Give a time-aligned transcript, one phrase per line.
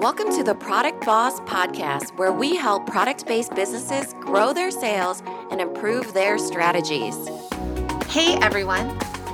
[0.00, 5.22] Welcome to the Product Boss Podcast, where we help product based businesses grow their sales
[5.50, 7.14] and improve their strategies.
[8.08, 8.98] Hey everyone,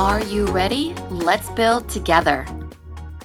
[0.00, 0.94] Are you ready?
[1.10, 2.46] Let's build together.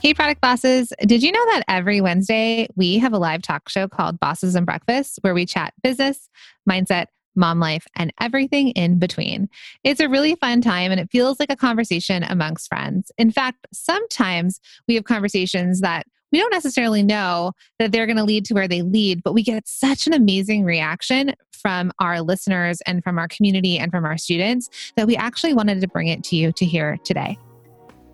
[0.01, 0.91] Hey, product bosses.
[0.99, 4.65] Did you know that every Wednesday we have a live talk show called Bosses and
[4.65, 6.27] Breakfast where we chat business,
[6.69, 9.47] mindset, mom life, and everything in between?
[9.85, 13.09] It's a really fun time and it feels like a conversation amongst friends.
[13.17, 18.23] In fact, sometimes we have conversations that we don't necessarily know that they're going to
[18.23, 22.79] lead to where they lead, but we get such an amazing reaction from our listeners
[22.85, 26.23] and from our community and from our students that we actually wanted to bring it
[26.25, 27.37] to you to hear today.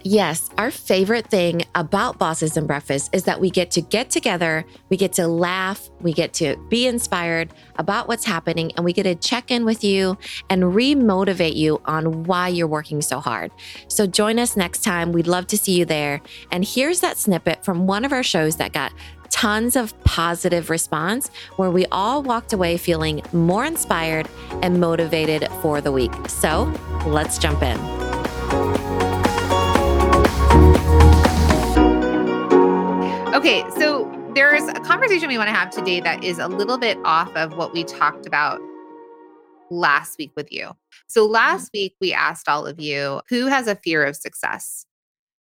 [0.04, 4.66] Yes, our favorite thing about Bosses and Breakfast is that we get to get together,
[4.90, 9.04] we get to laugh, we get to be inspired about what's happening, and we get
[9.04, 10.18] to check in with you
[10.50, 13.52] and re motivate you on why you're working so hard.
[13.88, 15.12] So join us next time.
[15.12, 16.22] We'd love to see you there.
[16.52, 18.92] And here's that snippet from one of our shows that got
[19.30, 24.28] tons of positive response where we all walked away feeling more inspired
[24.62, 26.12] and motivated for the week.
[26.28, 26.74] So
[27.06, 28.81] let's jump in.
[33.34, 36.98] Okay, so there's a conversation we want to have today that is a little bit
[37.06, 38.60] off of what we talked about
[39.70, 40.72] last week with you.
[41.08, 41.78] So last mm-hmm.
[41.78, 44.86] week we asked all of you who has a fear of success.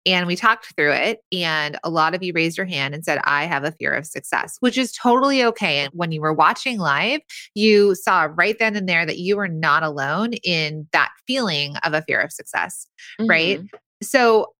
[0.06, 3.20] And we talked through it, and a lot of you raised your hand and said,
[3.24, 5.80] I have a fear of success, which is totally okay.
[5.80, 7.20] And when you were watching live,
[7.54, 11.92] you saw right then and there that you were not alone in that feeling of
[11.92, 12.86] a fear of success,
[13.20, 13.28] mm-hmm.
[13.28, 13.60] right?
[14.02, 14.53] So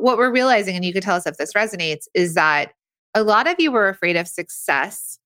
[0.00, 2.72] what we're realizing, and you could tell us if this resonates, is that
[3.14, 5.18] a lot of you were afraid of success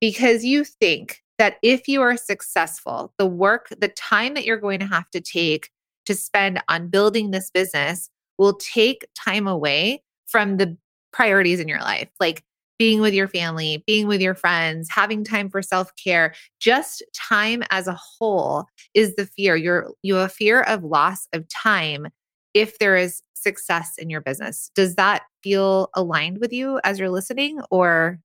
[0.00, 4.80] because you think that if you are successful, the work, the time that you're going
[4.80, 5.70] to have to take
[6.06, 10.76] to spend on building this business will take time away from the
[11.12, 12.42] priorities in your life, like
[12.78, 17.88] being with your family, being with your friends, having time for self-care, just time as
[17.88, 19.56] a whole is the fear.
[19.56, 22.08] You're you have a fear of loss of time
[22.54, 24.70] if there is success in your business.
[24.74, 28.18] Does that feel aligned with you as you're listening, or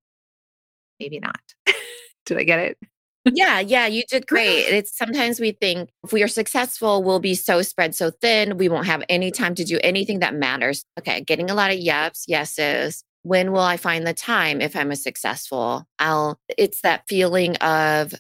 [1.00, 1.41] maybe not?
[2.25, 2.78] Did I get it?
[3.25, 4.66] yeah, yeah, you did great.
[4.73, 8.70] It's sometimes we think if we are successful, we'll be so spread so thin, we
[8.70, 10.85] won't have any time to do anything that matters.
[10.99, 13.03] Okay, getting a lot of yeps, yeses.
[13.22, 15.88] When will I find the time if I'm a successful?
[15.99, 18.14] I'll it's that feeling of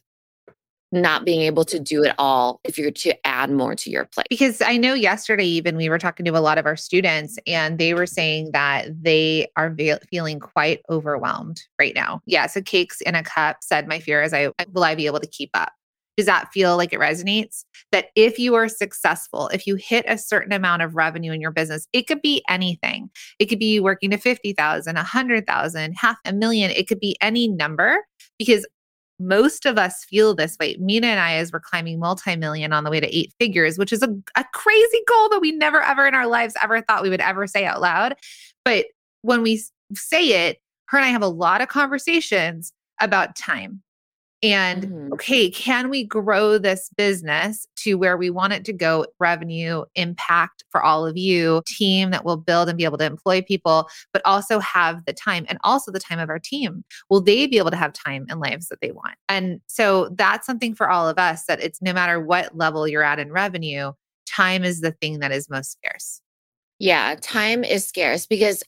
[0.93, 4.27] not being able to do it all if you're to add more to your plate.
[4.29, 7.79] Because I know yesterday, even we were talking to a lot of our students, and
[7.79, 12.21] they were saying that they are ve- feeling quite overwhelmed right now.
[12.25, 12.47] Yeah.
[12.47, 15.27] So, Cakes in a Cup said, My fear is, I will I be able to
[15.27, 15.73] keep up?
[16.15, 17.65] Does that feel like it resonates?
[17.91, 21.51] That if you are successful, if you hit a certain amount of revenue in your
[21.51, 23.09] business, it could be anything.
[23.39, 26.69] It could be working to 50,000, 100,000, half a million.
[26.71, 27.97] It could be any number
[28.37, 28.65] because
[29.27, 30.75] most of us feel this way.
[30.79, 34.01] Minna and I, as we're climbing multi-million on the way to eight figures, which is
[34.01, 37.21] a, a crazy goal that we never ever in our lives ever thought we would
[37.21, 38.15] ever say out loud.
[38.65, 38.87] But
[39.21, 39.61] when we
[39.93, 43.82] say it, her and I have a lot of conversations about time
[44.43, 45.13] and mm-hmm.
[45.13, 49.05] okay, can we grow this business to where we want it to go?
[49.17, 53.41] Revenue, impact for all of you, team that will build and be able to employ
[53.41, 56.83] people, but also have the time and also the time of our team.
[57.09, 59.15] Will they be able to have time and lives that they want?
[59.29, 63.03] And so that's something for all of us that it's no matter what level you're
[63.03, 63.93] at in revenue,
[64.27, 66.19] time is the thing that is most scarce.
[66.79, 68.61] Yeah, time is scarce because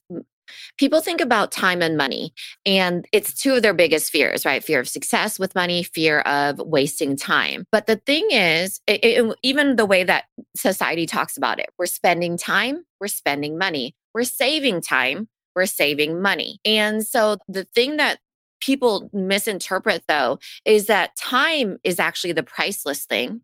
[0.78, 2.34] People think about time and money,
[2.66, 4.64] and it's two of their biggest fears, right?
[4.64, 7.66] Fear of success with money, fear of wasting time.
[7.72, 10.26] But the thing is, it, it, even the way that
[10.56, 16.22] society talks about it, we're spending time, we're spending money, we're saving time, we're saving
[16.22, 16.60] money.
[16.66, 18.20] And so the thing that
[18.62, 23.42] people misinterpret though is that time is actually the priceless thing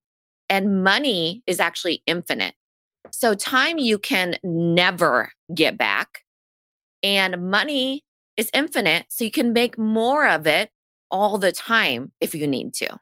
[0.49, 2.55] and money is actually infinite.
[3.11, 6.23] So time you can never get back
[7.03, 8.03] and money
[8.37, 9.05] is infinite.
[9.09, 10.69] So you can make more of it
[11.09, 12.99] all the time if you need to.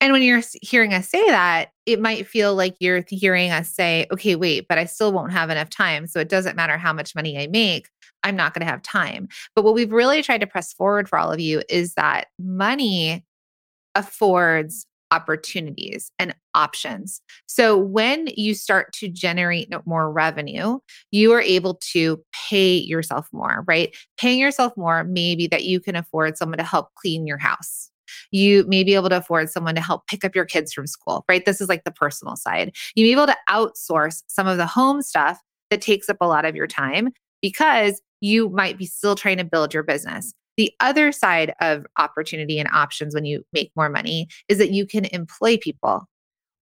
[0.00, 4.06] And when you're hearing us say that, it might feel like you're hearing us say,
[4.12, 6.06] okay, wait, but I still won't have enough time.
[6.06, 7.88] So it doesn't matter how much money I make,
[8.22, 9.28] I'm not going to have time.
[9.54, 13.24] But what we've really tried to press forward for all of you is that money
[13.94, 17.20] affords opportunities and options.
[17.46, 20.78] So when you start to generate more revenue,
[21.10, 23.96] you are able to pay yourself more, right?
[24.18, 27.90] Paying yourself more, maybe that you can afford someone to help clean your house.
[28.30, 31.24] You may be able to afford someone to help pick up your kids from school,
[31.28, 31.44] right?
[31.44, 32.74] This is like the personal side.
[32.94, 35.40] You may be able to outsource some of the home stuff
[35.70, 37.10] that takes up a lot of your time
[37.42, 40.34] because you might be still trying to build your business.
[40.58, 44.86] The other side of opportunity and options when you make more money is that you
[44.86, 46.06] can employ people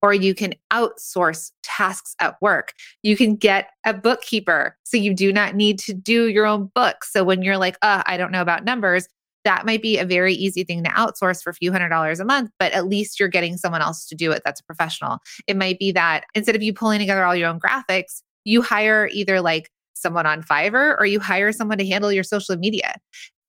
[0.03, 2.75] or you can outsource tasks at work.
[3.03, 7.11] You can get a bookkeeper so you do not need to do your own books.
[7.11, 9.09] So when you're like, uh, I don't know about numbers,
[9.45, 12.25] that might be a very easy thing to outsource for a few hundred dollars a
[12.27, 15.21] month, but at least you're getting someone else to do it that's a professional.
[15.47, 19.09] It might be that instead of you pulling together all your own graphics, you hire
[19.11, 22.97] either like someone on Fiverr or you hire someone to handle your social media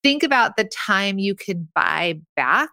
[0.03, 2.69] think about the time you could buy back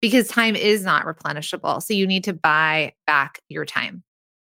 [0.00, 1.82] because time is not replenishable.
[1.82, 4.02] So you need to buy back your time.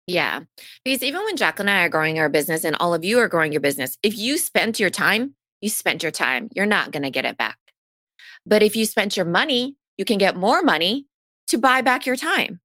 [0.06, 0.40] Yeah.
[0.84, 3.28] Because even when Jacqueline and I are growing our business and all of you are
[3.28, 6.48] growing your business, if you spent your time, you spent your time.
[6.54, 7.58] You're not going to get it back.
[8.46, 11.06] But if you spent your money, you can get more money
[11.48, 12.60] to buy back your time.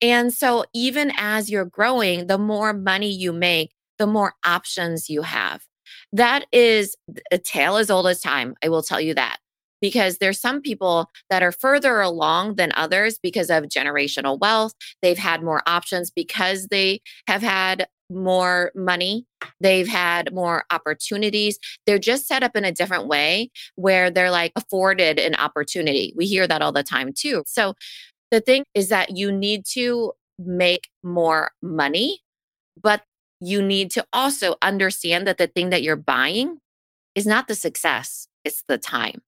[0.00, 5.22] And so even as you're growing, the more money you make, the more options you
[5.22, 5.62] have.
[6.16, 6.96] That is
[7.30, 8.54] a tale as old as time.
[8.64, 9.36] I will tell you that
[9.82, 14.72] because there's some people that are further along than others because of generational wealth.
[15.02, 19.26] They've had more options because they have had more money.
[19.60, 21.58] They've had more opportunities.
[21.84, 26.14] They're just set up in a different way where they're like afforded an opportunity.
[26.16, 27.44] We hear that all the time too.
[27.46, 27.74] So
[28.30, 32.20] the thing is that you need to make more money,
[32.80, 33.02] but
[33.40, 36.58] you need to also understand that the thing that you're buying
[37.14, 39.22] is not the success, it's the time.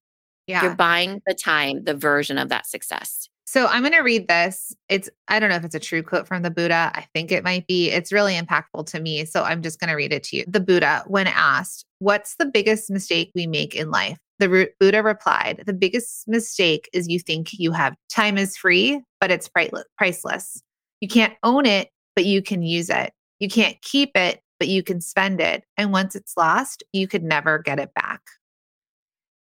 [0.46, 0.62] Yeah.
[0.62, 3.28] You're buying the time, the version of that success.
[3.44, 4.74] So I'm going to read this.
[4.90, 6.90] It's, I don't know if it's a true quote from the Buddha.
[6.94, 7.90] I think it might be.
[7.90, 9.24] It's really impactful to me.
[9.24, 10.44] So I'm just going to read it to you.
[10.46, 14.18] The Buddha, when asked, What's the biggest mistake we make in life?
[14.38, 19.30] The Buddha replied, The biggest mistake is you think you have time is free, but
[19.30, 19.48] it's
[19.96, 20.62] priceless.
[21.00, 23.12] You can't own it, but you can use it.
[23.38, 25.64] You can't keep it, but you can spend it.
[25.76, 28.20] And once it's lost, you could never get it back.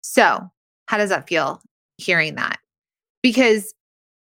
[0.02, 0.50] So,
[0.86, 1.62] how does that feel
[1.96, 2.58] hearing that?
[3.22, 3.72] Because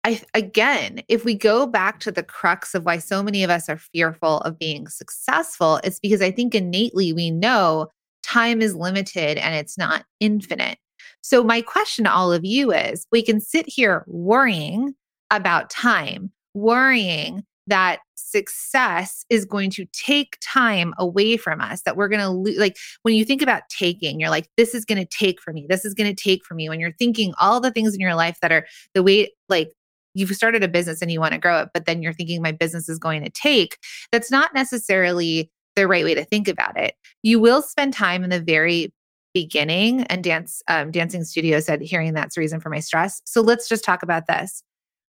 [0.03, 3.69] I again, if we go back to the crux of why so many of us
[3.69, 7.89] are fearful of being successful, it's because I think innately we know
[8.23, 10.79] time is limited and it's not infinite.
[11.23, 14.95] So my question to all of you is we can sit here worrying
[15.31, 22.09] about time, worrying that success is going to take time away from us that we're
[22.09, 25.07] going to lose like when you think about taking you're like this is going to
[25.07, 25.67] take from me.
[25.69, 26.69] This is going to take from me.
[26.69, 29.73] When you're thinking all the things in your life that are the way like
[30.15, 32.53] you've started a business and you want to grow it but then you're thinking my
[32.53, 33.79] business is going to take
[34.11, 36.95] that's not necessarily the right way to think about it.
[37.23, 38.93] You will spend time in the very
[39.33, 43.23] beginning and dance um, dancing studio said hearing that's reason for my stress.
[43.25, 44.63] So let's just talk about this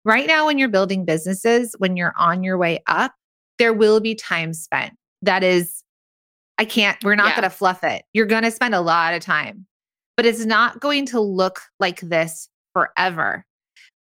[0.06, 3.12] Right now, when you're building businesses, when you're on your way up,
[3.58, 4.94] there will be time spent.
[5.22, 5.82] That is,
[6.58, 7.40] I can't, we're not yeah.
[7.40, 8.04] going to fluff it.
[8.12, 9.66] You're going to spend a lot of time,
[10.16, 13.44] but it's not going to look like this forever.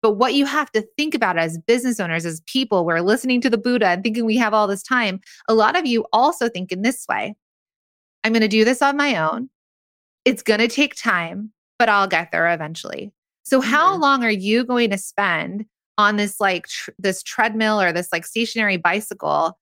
[0.03, 3.49] But what you have to think about as business owners, as people, we're listening to
[3.49, 5.21] the Buddha and thinking we have all this time.
[5.47, 7.35] A lot of you also think in this way
[8.23, 9.49] I'm going to do this on my own.
[10.23, 13.11] It's going to take time, but I'll get there eventually.
[13.43, 14.01] So, how mm-hmm.
[14.03, 15.65] long are you going to spend
[15.97, 19.57] on this like tr- this treadmill or this like stationary bicycle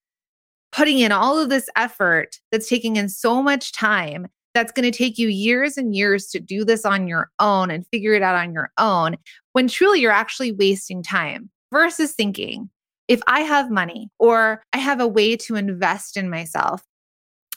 [0.72, 4.96] putting in all of this effort that's taking in so much time that's going to
[4.96, 8.36] take you years and years to do this on your own and figure it out
[8.36, 9.16] on your own
[9.54, 12.70] when truly you're actually wasting time versus thinking
[13.08, 16.84] if I have money or I have a way to invest in myself.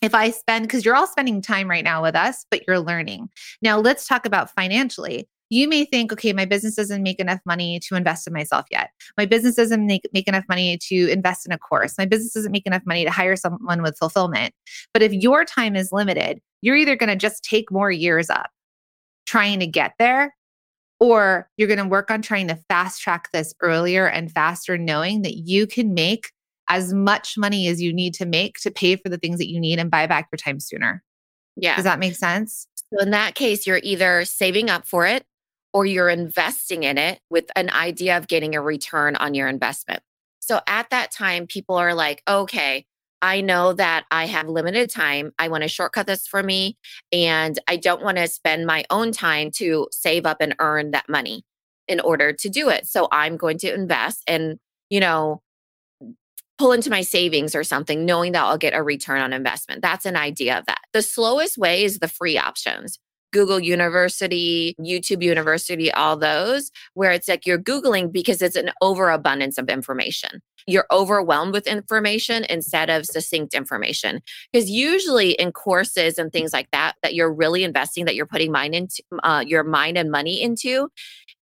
[0.03, 3.31] If I spend, because you're all spending time right now with us, but you're learning.
[3.63, 7.81] Now, let's talk about financially you may think, okay, my business doesn't make enough money
[7.81, 8.91] to invest in myself yet.
[9.17, 11.95] My business doesn't make, make enough money to invest in a course.
[11.99, 14.55] My business doesn't make enough money to hire someone with fulfillment.
[14.93, 18.51] But if your time is limited, you're either going to just take more years up
[19.27, 20.35] trying to get there,
[21.01, 25.23] or you're going to work on trying to fast track this earlier and faster, knowing
[25.23, 26.31] that you can make
[26.69, 29.61] as much money as you need to make to pay for the things that you
[29.61, 31.03] need and buy back your time sooner.
[31.57, 31.77] Yeah.
[31.77, 32.67] Does that make sense?
[32.93, 35.25] So in that case, you're either saving up for it
[35.77, 40.03] or you're investing in it with an idea of getting a return on your investment.
[40.41, 42.87] So at that time, people are like, okay,
[43.21, 45.33] I know that I have limited time.
[45.39, 46.79] I want to shortcut this for me.
[47.13, 51.11] And I don't want to spend my own time to save up and earn that
[51.11, 51.45] money
[51.87, 52.87] in order to do it.
[52.87, 55.43] So I'm going to invest and, you know,
[56.57, 59.83] pull into my savings or something, knowing that I'll get a return on investment.
[59.83, 60.81] That's an idea of that.
[60.95, 62.99] The slowest way is the free options.
[63.37, 69.59] Google University, YouTube University, all those, where it's like you're Googling because it's an overabundance
[69.59, 70.41] of information.
[70.67, 74.23] You're overwhelmed with information instead of succinct information.
[74.51, 78.51] Because usually in courses and things like that, that you're really investing, that you're putting
[78.51, 80.89] mind into uh, your mind and money into,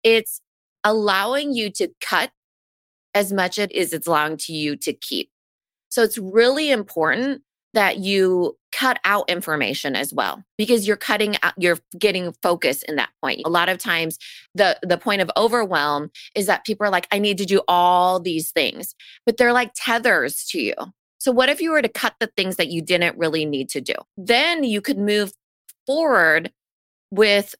[0.02, 0.42] it's
[0.84, 2.32] allowing you to cut
[3.14, 5.30] as much as it's allowing to you to keep.
[5.90, 7.44] So it's really important
[7.76, 12.96] that you cut out information as well because you're cutting out you're getting focus in
[12.96, 13.42] that point.
[13.46, 14.18] A lot of times
[14.56, 18.20] the the point of overwhelm is that people are like i need to do all
[18.20, 20.74] these things but they're like tethers to you.
[21.20, 23.82] So what if you were to cut the things that you didn't really need to
[23.82, 23.94] do?
[24.18, 25.32] Then you could move
[25.86, 26.52] forward
[27.12, 27.56] with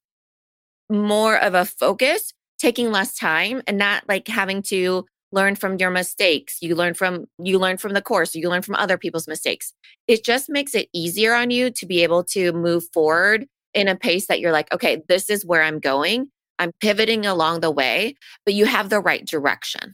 [0.90, 5.90] more of a focus taking less time and not like having to learn from your
[5.90, 9.74] mistakes you learn from you learn from the course you learn from other people's mistakes
[10.08, 13.96] it just makes it easier on you to be able to move forward in a
[13.96, 18.16] pace that you're like okay this is where i'm going i'm pivoting along the way
[18.46, 19.94] but you have the right direction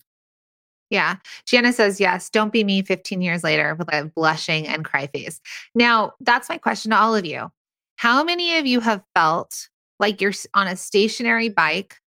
[0.89, 1.17] yeah.
[1.45, 5.39] Gianna says, yes, don't be me 15 years later with a blushing and cry face.
[5.75, 7.51] Now, that's my question to all of you.
[7.97, 9.69] How many of you have felt
[9.99, 11.97] like you're on a stationary bike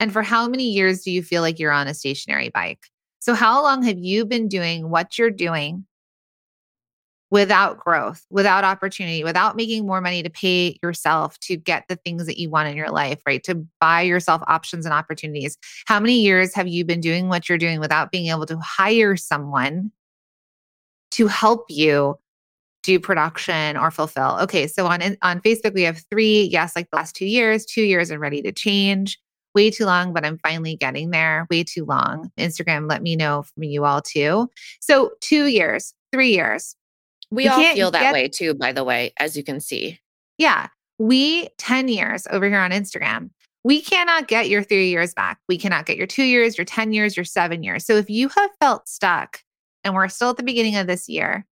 [0.00, 2.80] and for how many years do you feel like you're on a stationary bike?
[3.20, 5.86] So, how long have you been doing what you're doing
[7.30, 12.26] without growth, without opportunity, without making more money to pay yourself to get the things
[12.26, 13.42] that you want in your life, right?
[13.44, 15.56] To buy yourself options and opportunities?
[15.86, 19.16] How many years have you been doing what you're doing without being able to hire
[19.16, 19.90] someone
[21.12, 22.18] to help you
[22.84, 24.38] do production or fulfill.
[24.42, 27.82] Okay, so on on Facebook we have 3, yes, like the last 2 years, 2
[27.82, 29.18] years and ready to change
[29.54, 31.46] way too long, but I'm finally getting there.
[31.50, 32.30] Way too long.
[32.38, 34.50] Instagram, let me know from you all too.
[34.80, 36.76] So, two years, three years.
[37.30, 39.98] We, we all feel that get, way too, by the way, as you can see.
[40.38, 40.68] Yeah.
[40.98, 43.30] We 10 years over here on Instagram.
[43.64, 45.38] We cannot get your three years back.
[45.48, 47.84] We cannot get your two years, your 10 years, your seven years.
[47.84, 49.40] So if you have felt stuck
[49.82, 51.46] and we're still at the beginning of this year,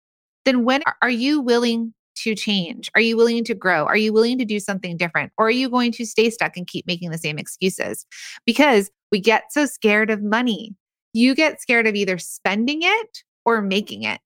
[0.45, 1.93] then when are you willing
[2.23, 2.89] to change?
[2.95, 3.85] Are you willing to grow?
[3.85, 5.31] Are you willing to do something different?
[5.37, 8.05] Or are you going to stay stuck and keep making the same excuses?
[8.45, 10.75] Because we get so scared of money.
[11.13, 14.19] You get scared of either spending it or making it.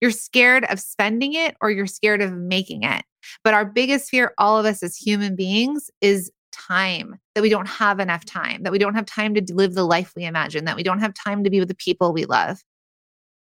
[0.00, 3.04] You're scared of spending it or you're scared of making it.
[3.42, 7.68] But our biggest fear, all of us as human beings, is time that we don't
[7.68, 10.76] have enough time, that we don't have time to live the life we imagine, that
[10.76, 12.62] we don't have time to be with the people we love.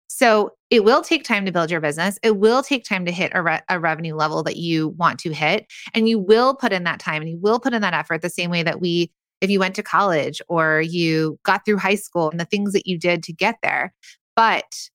[0.08, 2.18] So it will take time to build your business.
[2.24, 5.34] It will take time to hit a, re- a, revenue level that you want to
[5.34, 5.68] hit.
[5.94, 8.30] And you will put in that time and you will put in that effort the
[8.30, 9.12] same way that we,
[9.42, 12.88] if you went to college or you got through high school and the things that
[12.88, 13.94] you did to get there.
[14.36, 14.90] But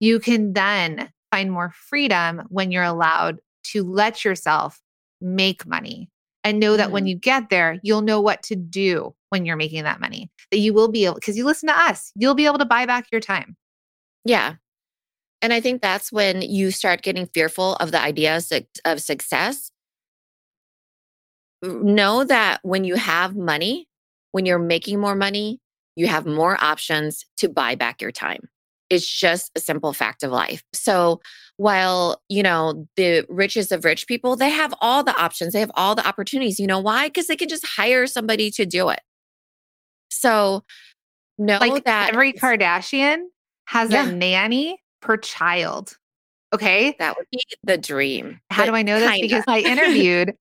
[0.00, 4.80] you can then find more freedom when you're allowed to let yourself
[5.20, 6.10] make money
[6.44, 6.92] and know that mm-hmm.
[6.92, 10.30] when you get there, you'll know what to do when you're making that money.
[10.50, 12.86] That you will be able, because you listen to us, you'll be able to buy
[12.86, 13.56] back your time.
[14.24, 14.54] Yeah.
[15.40, 18.40] And I think that's when you start getting fearful of the idea
[18.84, 19.72] of success.
[21.62, 23.88] Know that when you have money,
[24.30, 25.60] when you're making more money,
[25.96, 28.48] you have more options to buy back your time.
[28.88, 30.62] It's just a simple fact of life.
[30.72, 31.20] So
[31.56, 35.70] while, you know, the richest of rich people, they have all the options, they have
[35.74, 36.60] all the opportunities.
[36.60, 37.08] You know why?
[37.08, 39.00] Because they can just hire somebody to do it.
[40.10, 40.64] So
[41.38, 43.22] know like that every Kardashian
[43.66, 44.08] has Yeah.
[44.08, 45.96] a nanny per child.
[46.54, 46.94] Okay.
[46.98, 48.38] that would be the dream.
[48.50, 49.10] How do I know this?
[49.10, 49.26] kinda.
[49.26, 50.34] Because I interviewed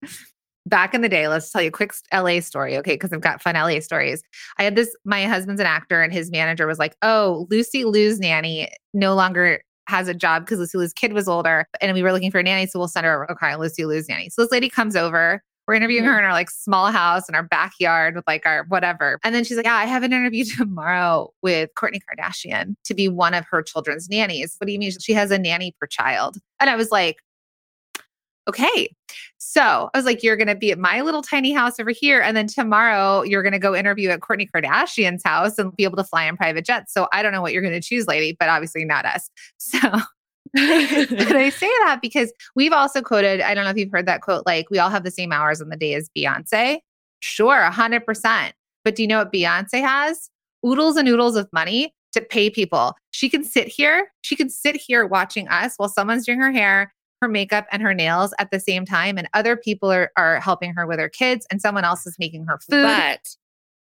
[0.66, 1.28] back in the day.
[1.30, 2.94] Let's tell you a quick LA story, okay?
[2.96, 4.22] Because I've got fun LA stories.
[4.60, 8.20] I had this, my husband's an actor, and his manager was like, Oh, Lucy Liu's
[8.20, 12.12] nanny no longer has a job because Lucy Liu's kid was older and we were
[12.12, 12.68] looking for a nanny.
[12.68, 14.30] So we'll send her, okay, Lucy Liu's nanny.
[14.30, 15.42] So this lady comes over.
[15.68, 19.20] We're interviewing her in our like small house in our backyard with like our whatever.
[19.24, 23.08] And then she's like, Yeah, I have an interview tomorrow with Kourtney Kardashian to be
[23.08, 24.56] one of her children's nannies.
[24.58, 24.92] What do you mean?
[25.00, 26.38] She has a nanny per child.
[26.60, 27.18] And I was like,
[28.48, 28.94] okay.
[29.38, 32.22] So I was like, you're going to be at my little tiny house over here.
[32.22, 35.98] And then tomorrow you're going to go interview at Kourtney Kardashian's house and be able
[35.98, 36.94] to fly in private jets.
[36.94, 39.30] So I don't know what you're going to choose, lady, but obviously not us.
[39.58, 39.80] So
[40.58, 44.22] and I say that because we've also quoted, I don't know if you've heard that
[44.22, 46.80] quote, like, we all have the same hours on the day as Beyonce.
[47.22, 48.52] Sure, 100%.
[48.84, 50.30] But do you know what Beyonce has?
[50.66, 52.96] Oodles and oodles of money to pay people.
[53.12, 56.94] She can sit here, she can sit here watching us while someone's doing her hair,
[57.22, 59.18] her makeup, and her nails at the same time.
[59.18, 62.46] And other people are, are helping her with her kids, and someone else is making
[62.48, 62.84] her food.
[62.84, 63.36] But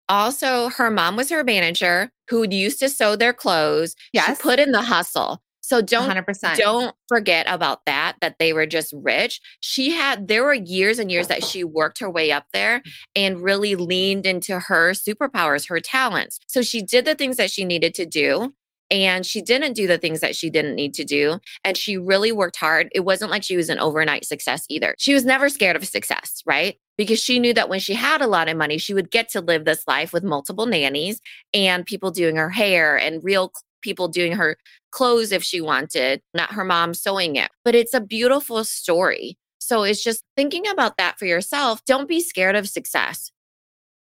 [0.09, 3.95] also, her mom was her manager who used to sew their clothes.
[4.13, 5.41] yes, She put in the hustle.
[5.73, 6.55] So don't 100%.
[6.57, 9.41] don't forget about that that they were just rich.
[9.59, 12.83] She had there were years and years that she worked her way up there
[13.15, 16.39] and really leaned into her superpowers her talents.
[16.45, 18.53] So she did the things that she needed to do
[18.91, 22.31] and she didn't do the things that she didn't need to do and she really
[22.31, 22.89] worked hard.
[22.93, 24.93] It wasn't like she was an overnight success either.
[24.99, 26.77] She was never scared of success right?
[26.99, 29.41] Because she knew that when she had a lot of money she would get to
[29.41, 31.19] live this life with multiple nannies
[31.51, 33.51] and people doing her hair and real
[33.83, 34.57] people doing her
[34.91, 37.51] clothes if she wanted, not her mom sewing it.
[37.63, 39.37] But it's a beautiful story.
[39.59, 41.85] So it's just thinking about that for yourself.
[41.85, 43.31] Don't be scared of success.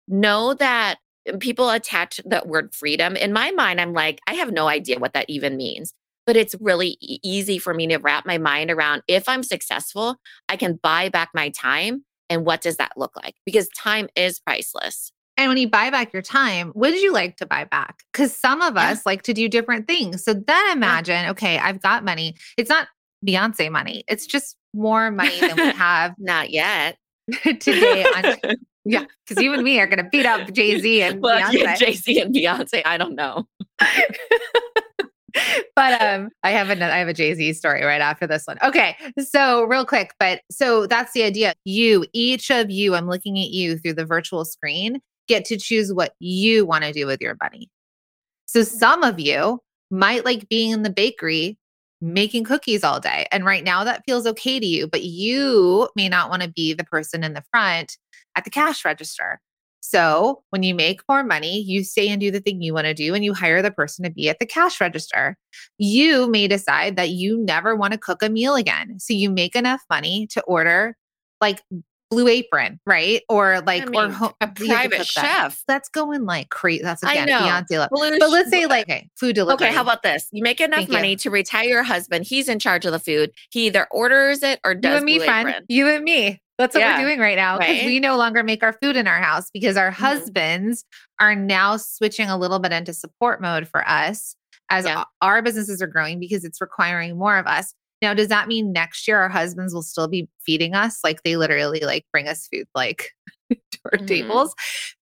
[0.08, 1.00] Know that
[1.40, 3.16] people attach that word freedom.
[3.16, 5.94] In my mind, I'm like, I have no idea what that even means.
[6.26, 10.16] But it's really easy for me to wrap my mind around if I'm successful,
[10.48, 12.06] I can buy back my time.
[12.30, 13.36] And what does that look like?
[13.46, 15.12] Because time is priceless.
[15.38, 18.04] And when you buy back your time, would you like to buy back?
[18.12, 18.92] Because some of Yeah.
[18.92, 20.24] us like to do different things.
[20.24, 22.36] So then imagine, okay, I've got money.
[22.58, 22.88] It's not
[23.26, 24.04] Beyonce money.
[24.08, 26.98] It's just more money than we have Not yet.
[27.44, 28.06] today.
[28.06, 31.42] On, yeah, because you and me are going to beat up Jay Z and well,
[31.42, 31.78] Beyonce.
[31.78, 33.48] Jay Z and Beyonce, I don't know.
[35.76, 38.58] but um, I have a I have a Jay Z story right after this one.
[38.64, 41.54] Okay, so real quick, but so that's the idea.
[41.66, 45.94] You, each of you, I'm looking at you through the virtual screen, get to choose
[45.94, 47.70] what you want to do with your money.
[48.46, 49.60] So some of you
[49.90, 51.58] might like being in the bakery
[52.02, 56.10] making cookies all day, and right now that feels okay to you, but you may
[56.10, 57.98] not want to be the person in the front
[58.36, 59.40] at the cash register.
[59.80, 62.94] So when you make more money, you stay and do the thing you want to
[62.94, 65.38] do and you hire the person to be at the cash register.
[65.78, 68.98] You may decide that you never want to cook a meal again.
[69.00, 70.96] So you make enough money to order
[71.42, 71.62] like
[72.14, 73.22] Blue Apron, right?
[73.30, 75.08] Or like I or ho- a you private that.
[75.08, 75.64] chef.
[75.68, 76.84] That's going like crazy.
[76.84, 77.28] That's again.
[77.28, 77.98] Beyonce level.
[77.98, 79.68] Blue But let's say like okay, food delivery.
[79.68, 80.28] Okay, how about this?
[80.32, 80.94] You make enough Thank you.
[80.94, 82.26] money to retire your husband.
[82.26, 83.32] He's in charge of the food.
[83.52, 85.50] He either orders it or you and me, Blue friend?
[85.50, 85.66] Apron.
[85.70, 86.40] You and me.
[86.60, 87.86] That's what Yeah, we're doing right now because right?
[87.86, 89.96] we no longer make our food in our house because our Mhm.
[89.96, 90.86] husbands
[91.20, 94.36] are now switching a little bit into support mode for us
[94.70, 95.04] as Yeah.
[95.22, 97.74] our businesses are growing because it's requiring more of us.
[98.04, 101.00] Now, does that mean next year our husbands will still be feeding us?
[101.06, 103.12] Like they literally like bring us food like
[103.50, 104.08] to our Mhm.
[104.08, 104.54] tables.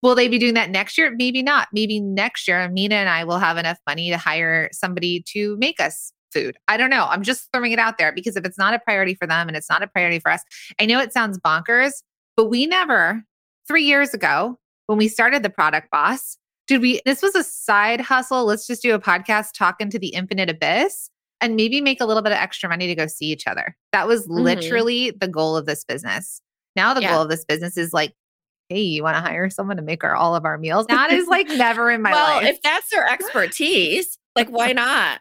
[0.02, 1.12] Will they be doing that next year?
[1.16, 1.66] Maybe not.
[1.72, 5.80] Maybe next year Minna and I will have enough money to hire somebody to make
[5.80, 6.56] us food.
[6.68, 7.06] I don't know.
[7.10, 9.56] I'm just throwing it out there because if it's not a priority for them and
[9.56, 10.42] it's not a priority for us,
[10.80, 12.04] I know it sounds bonkers,
[12.36, 13.24] but we never,
[13.66, 16.38] three years ago, when we started the product boss,
[16.68, 18.44] did we, this was a side hustle.
[18.44, 21.10] Let's just do a podcast talking to the infinite abyss
[21.42, 23.76] and maybe make a little bit of extra money to go see each other.
[23.92, 24.40] That was Mhm.
[24.40, 26.40] literally the goal of this business.
[26.76, 27.12] Now, the Yeah.
[27.12, 28.14] goal of this business is like,
[28.70, 30.86] hey, you want to hire someone to make our all of our meals?
[30.86, 32.48] That is like never in my well, life.
[32.48, 35.20] if that's their expertise, like why not?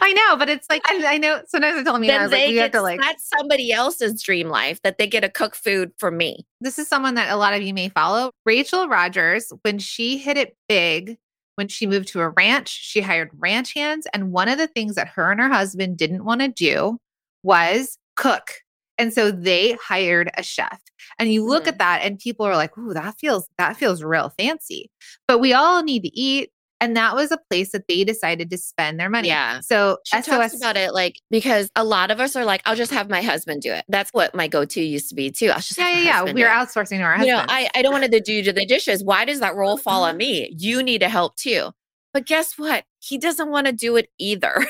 [0.00, 1.42] I know, but it's like I, I know.
[1.46, 2.98] Sometimes I tell me, I was like, they get have to like.
[3.00, 6.46] that's somebody else's dream life that they get to cook food for me.
[6.60, 8.30] This is someone that a lot of you may follow.
[8.46, 11.18] Rachel Rodgers, when she hit it big,
[11.60, 14.94] when she moved to a ranch, she hired ranch hands, and one of the things
[14.94, 16.96] that her and her husband didn't want to do
[17.42, 18.52] was cook.
[18.96, 20.80] And so they hired a chef.
[21.18, 21.68] And you look Mhm.
[21.68, 24.90] at that and people are like, "Ooh, that feels that feels real fancy."
[25.28, 28.58] But we all need to eat, and that was a place that they decided to
[28.58, 29.28] spend their money.
[29.28, 29.60] Yeah.
[29.60, 32.76] So She SOS talks about it like because a lot of us are like, I'll
[32.76, 33.84] just have my husband do it.
[33.88, 35.48] That's what my go-to used to be too.
[35.48, 36.32] I'll just Yeah, yeah, yeah.
[36.32, 37.44] We're outsourcing to our You know.
[37.48, 39.04] I, I don't want to do the dishes.
[39.04, 40.54] Why does that role fall on me?
[40.56, 41.70] You need to help too.
[42.12, 42.84] But guess what?
[42.98, 44.66] He doesn't want to do it either.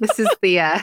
[0.00, 0.80] this is the uh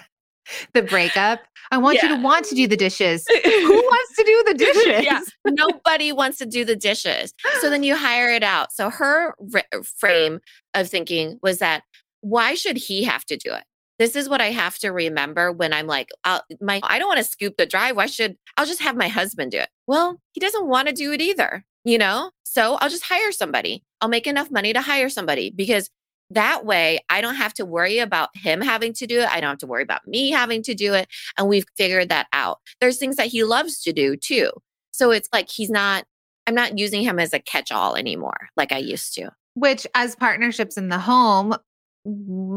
[0.74, 1.42] the breakup.
[1.72, 3.26] I want you to want to do the dishes.
[3.28, 5.06] Who wants to do the dishes?
[5.06, 5.22] Yeah.
[5.48, 7.34] Nobody wants to do the dishes.
[7.62, 8.74] So then you hire it out.
[8.74, 10.40] So her r- frame
[10.74, 11.84] of thinking was that
[12.20, 13.64] why should he have to do it?
[14.00, 17.20] This is what I have to remember when I'm like, I'll, my, I don't want
[17.20, 17.96] to scoop the drive.
[17.96, 19.70] Why should I'll just have my husband do it?
[19.88, 22.32] Well, he doesn't want to do it either, you know?
[22.44, 23.84] So I'll just hire somebody.
[24.02, 25.90] I'll make enough money to hire somebody because
[26.34, 29.30] that way I don't have to worry about him having to do it.
[29.32, 31.08] I don't have to worry about me having to do it.
[31.38, 32.60] And we've figured that out.
[32.80, 34.52] There's things that he loves to do too.
[34.92, 36.06] So it's like he's not,
[36.48, 39.32] I'm not using him as a catch all anymore like I used to.
[39.54, 41.56] Which, as partnerships in the home,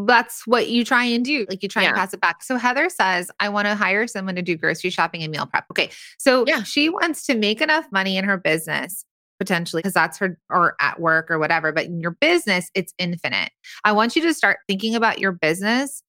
[0.06, 1.44] that's what you try and do.
[1.48, 2.42] Like you try and pass it back.
[2.42, 5.66] So Heather says, I want to hire someone to do grocery shopping and meal prep.
[5.70, 5.90] Okay.
[6.18, 6.62] So Yeah.
[6.62, 9.04] she wants to make enough money in her business
[9.38, 11.73] potentially because that's her or at work or whatever.
[11.73, 13.51] But in your business, it's infinite.
[13.85, 16.03] I want you to start thinking about your business,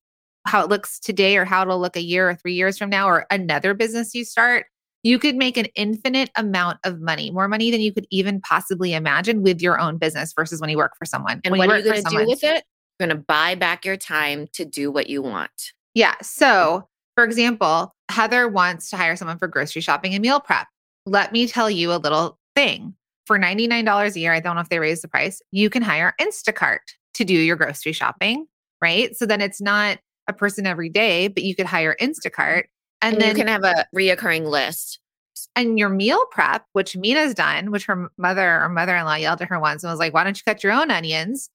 [0.46, 3.08] how it looks today or how it'll look a year or three years from now
[3.08, 4.66] or another business you start.
[5.02, 8.92] You could make an infinite amount of money, more money than you could even possibly
[8.92, 11.40] imagine with your own business versus when you work for someone.
[11.44, 12.64] And when what you are you going to do with it?
[12.98, 15.72] You're going to buy back your time to do what you want.
[15.94, 16.14] Yeah.
[16.22, 20.66] So, for example, Heather wants to hire someone for grocery shopping and meal prep.
[21.04, 22.94] Let me tell you a little thing.
[23.26, 26.14] For $99 a year, I don't know if they raised the price, you can hire
[26.20, 26.78] Instacart
[27.14, 28.46] to do your grocery shopping,
[28.80, 29.16] right?
[29.16, 32.64] So then it's not a person every day, but you could hire Instacart.
[33.02, 35.00] And, And, then you can have a reoccurring list.
[35.54, 39.58] and your meal prep, which Minna's done, which her mother or mother-in-law yelled at her
[39.60, 41.50] once and was like, "Why don't you cut your own onions?"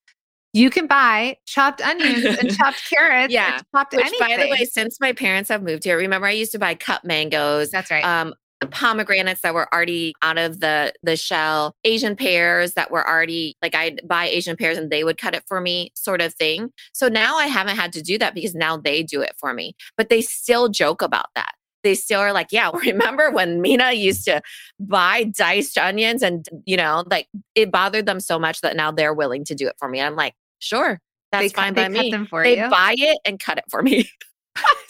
[0.54, 3.32] You can buy chopped onions and chopped carrots.
[3.32, 4.36] Yeah, chopped Which, anything.
[4.36, 7.04] by the way, since my parents have moved here, remember I used to buy cut
[7.04, 8.04] mangoes, that's right.
[8.04, 8.34] um,
[8.66, 13.74] pomegranates that were already out of the the shell, Asian pears that were already like
[13.74, 16.70] I'd buy Asian pears and they would cut it for me, sort of thing.
[16.92, 19.74] So now I haven't had to do that because now they do it for me.
[19.96, 21.52] But they still joke about that.
[21.84, 24.40] They still are like, yeah, remember when Minna used to
[24.78, 29.14] buy diced onions and you know, like it bothered them so much that now they're
[29.14, 30.00] willing to do it for me.
[30.00, 31.00] I'm like, sure,
[31.32, 32.10] that's They cut- fine they by cut me.
[32.10, 32.68] them for they you.
[32.68, 34.08] buy it and cut it for me.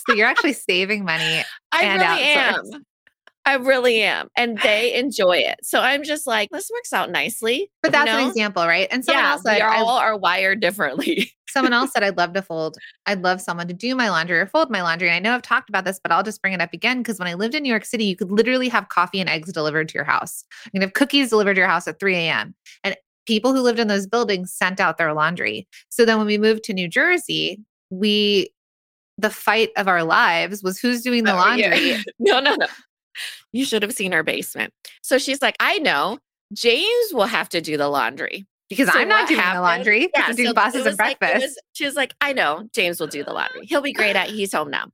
[0.08, 1.42] so you're actually saving money.
[1.72, 2.74] I really uh, outsource.
[2.74, 2.84] am.
[3.44, 4.28] I really am.
[4.36, 5.58] And they enjoy it.
[5.62, 7.70] So I'm just like, this works out nicely.
[7.82, 8.22] But you that's know?
[8.22, 8.88] an example, right?
[8.90, 11.32] And someone yeah, else we said, I- all are wired differently.
[11.48, 12.78] someone else said, I'd love to fold.
[13.06, 15.08] I'd love someone to do my laundry or fold my laundry.
[15.10, 17.18] And I know I've talked about this, but I'll just bring it up again because
[17.18, 19.88] when I lived in New York City, you could literally have coffee and eggs delivered
[19.90, 20.44] to your house.
[20.66, 22.54] You can have cookies delivered to your house at 3 a.m.
[22.84, 25.68] And people who lived in those buildings sent out their laundry.
[25.90, 28.50] So then when we moved to New Jersey, we
[29.18, 31.68] the fight of our lives was who's doing the Oh, yeah.
[31.68, 31.96] laundry.
[32.18, 32.66] no, no, no.
[33.52, 34.72] You should have seen her basement.
[35.02, 36.18] So she's like, I know
[36.52, 38.46] James will have to do the laundry.
[38.68, 40.08] Because So I'm not doing the laundry.
[40.14, 41.42] Yeah, I'm doing so bosses and was like- breakfast.
[41.44, 43.66] was- she was like, I know James will do the laundry.
[43.66, 44.28] He'll be great at.
[44.30, 44.86] He's home now.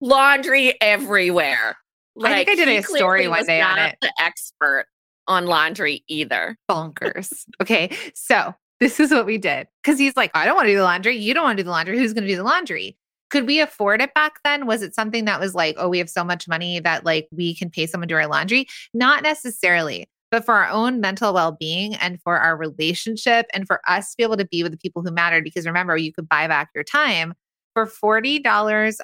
[0.00, 1.76] Laundry everywhere.
[2.22, 3.98] I think I did a story one day on not it.
[4.00, 4.86] The expert
[5.26, 6.56] on laundry either.
[6.70, 7.44] bonkers.
[7.62, 7.96] Okay.
[8.14, 9.68] So this is what we did.
[9.84, 11.16] Cause he's like, I don't want to do the laundry.
[11.16, 11.98] You don't want to do the laundry.
[11.98, 12.96] Who's going to do the laundry?
[13.30, 14.66] Could we afford it back then?
[14.66, 17.54] Was it something that was like, oh, we have so much money that like we
[17.54, 18.66] can pay someone to do our laundry?
[18.94, 23.80] Not necessarily, but for our own mental well being and for our relationship and for
[23.88, 25.44] us to be able to be with the people who mattered.
[25.44, 27.34] Because remember, you could buy back your time
[27.74, 29.00] for $40.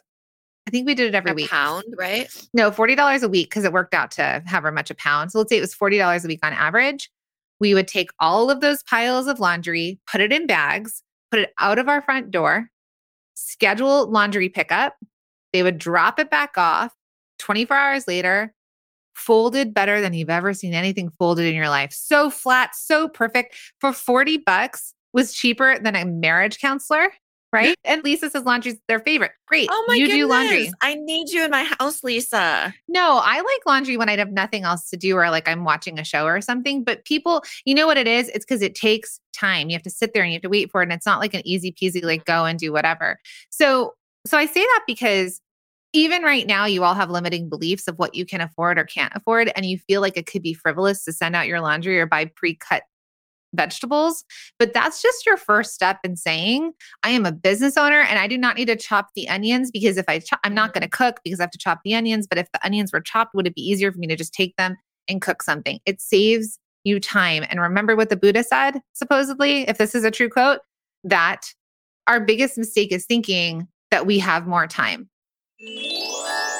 [0.67, 1.51] I think we did it every a week.
[1.51, 2.29] pound, right?
[2.55, 5.33] No, $40 a week because it worked out to however much a pound.
[5.33, 7.11] So let's say it was $40 a week on average.
[7.59, 11.53] We would take all of those piles of laundry, put it in bags, put it
[11.59, 12.69] out of our front door,
[13.44, 14.96] schedule laundry pickup.
[15.52, 16.92] They would drop it back off
[17.38, 18.55] 24 hours later,
[19.14, 21.92] folded better than you've ever seen anything folded in your life.
[21.92, 23.57] So flat, so perfect.
[23.81, 27.09] For 40 bucks was cheaper than a marriage counselor,
[27.53, 27.77] right?
[27.85, 29.33] And Lisa says laundry's their favorite.
[29.47, 29.69] Great.
[29.71, 30.25] Oh my you goodness.
[30.25, 30.73] do laundry.
[30.81, 32.75] I need you in my house, Lisa.
[32.88, 35.99] No, I like laundry when I have nothing else to do or like I'm watching
[35.99, 36.83] a show or something.
[36.83, 38.29] But people, you know what it is?
[38.31, 39.69] It's because it takes time.
[39.69, 40.85] You have to sit there and you have to wait for it.
[40.85, 43.19] And it's not like an easy peasy, like go and do whatever.
[43.51, 43.95] So,
[44.27, 45.41] so I say that because
[45.93, 49.12] even right now, you all have limiting beliefs of what you can afford or can't
[49.15, 49.53] afford.
[49.55, 52.27] And you feel like it could be frivolous to send out your laundry or buy
[52.35, 52.85] pre cut
[53.55, 54.25] vegetables.
[54.59, 58.27] But that's just your first step in saying, I am a business owner and I
[58.27, 60.88] do not need to chop the onions because if I chop, I'm not going to
[60.88, 62.27] cook because I have to chop the onions.
[62.27, 64.57] But if the onions were chopped, would it be easier for me to just take
[64.57, 64.77] them
[65.09, 65.81] and cook something?
[65.87, 67.45] It saves you time.
[67.49, 70.61] And remember what the Buddha said, supposedly, if this is a true quote,
[71.05, 71.53] that
[72.07, 75.09] our biggest mistake is thinking that we have more time.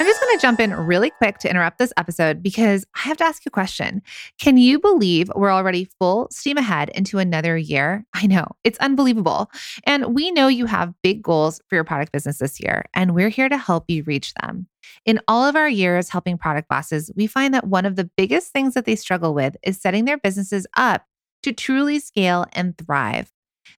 [0.03, 3.19] I'm just going to jump in really quick to interrupt this episode because I have
[3.19, 4.03] to ask you a question.
[4.41, 8.05] Can you believe we're already full steam ahead into another year?
[8.13, 9.49] I know it's unbelievable.
[9.85, 13.29] And we know you have big goals for your product business this year, and we're
[13.29, 14.67] here to help you reach them.
[15.07, 18.53] In all of our years helping product bosses, we find that one of the biggest
[18.53, 21.07] things that they struggle with is setting their businesses up
[21.45, 23.31] to truly scale and thrive.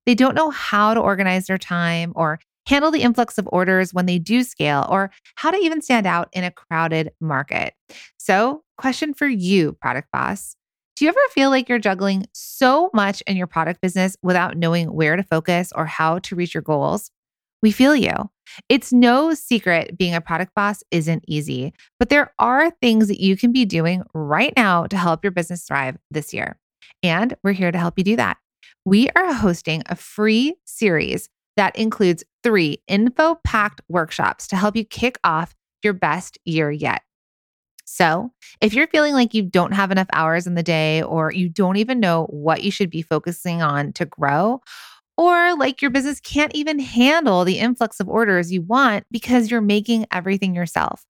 [0.06, 4.07] They don't know how to organize their time or handle the influx of orders when
[4.07, 7.74] they do scale, or how to even stand out in a crowded market.
[8.16, 10.57] So, question for you, product boss.
[10.96, 14.92] Do you ever feel like you're juggling so much in your product business without knowing
[14.92, 17.11] where to focus or how to reach your goals?
[17.62, 18.12] We feel you.
[18.68, 23.37] It's no secret being a product boss isn't easy, but there are things that you
[23.37, 26.59] can be doing right now to help your business thrive this year.
[27.03, 28.37] And we're here to help you do that.
[28.85, 34.84] We are hosting a free series that includes three info packed workshops to help you
[34.84, 37.02] kick off your best year yet.
[37.86, 41.48] So, if you're feeling like you don't have enough hours in the day, or you
[41.48, 44.62] don't even know what you should be focusing on to grow,
[45.16, 49.60] or like your business can't even handle the influx of orders you want because you're
[49.60, 51.04] making everything yourself,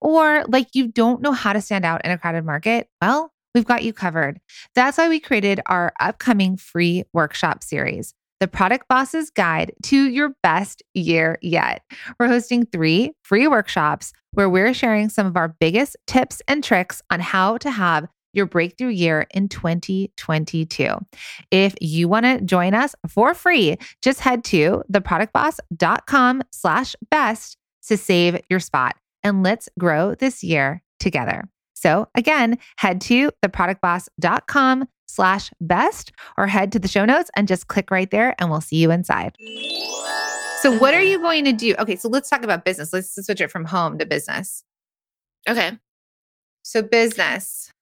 [0.00, 3.66] or like you don't know how to stand out in a crowded market, well, we've
[3.66, 4.40] got you covered.
[4.74, 10.34] That's why we created our upcoming free workshop series the Product Boss's Guide to Your
[10.42, 11.82] Best Year Yet.
[12.18, 17.02] We're hosting three free workshops where we're sharing some of our biggest tips and tricks
[17.10, 20.88] on how to have your breakthrough year in 2022.
[21.50, 27.56] If you want to join us for free, just head to theproductboss.com slash best
[27.88, 31.48] to save your spot and let's grow this year together.
[31.80, 37.68] So again, head to theproductboss.com slash best or head to the show notes and just
[37.68, 39.34] click right there and we'll see you inside.
[40.60, 41.74] So what are you going to do?
[41.78, 42.92] Okay, so let's talk about business.
[42.92, 44.62] Let's switch it from home to business.
[45.48, 45.72] Okay.
[46.62, 47.72] So business.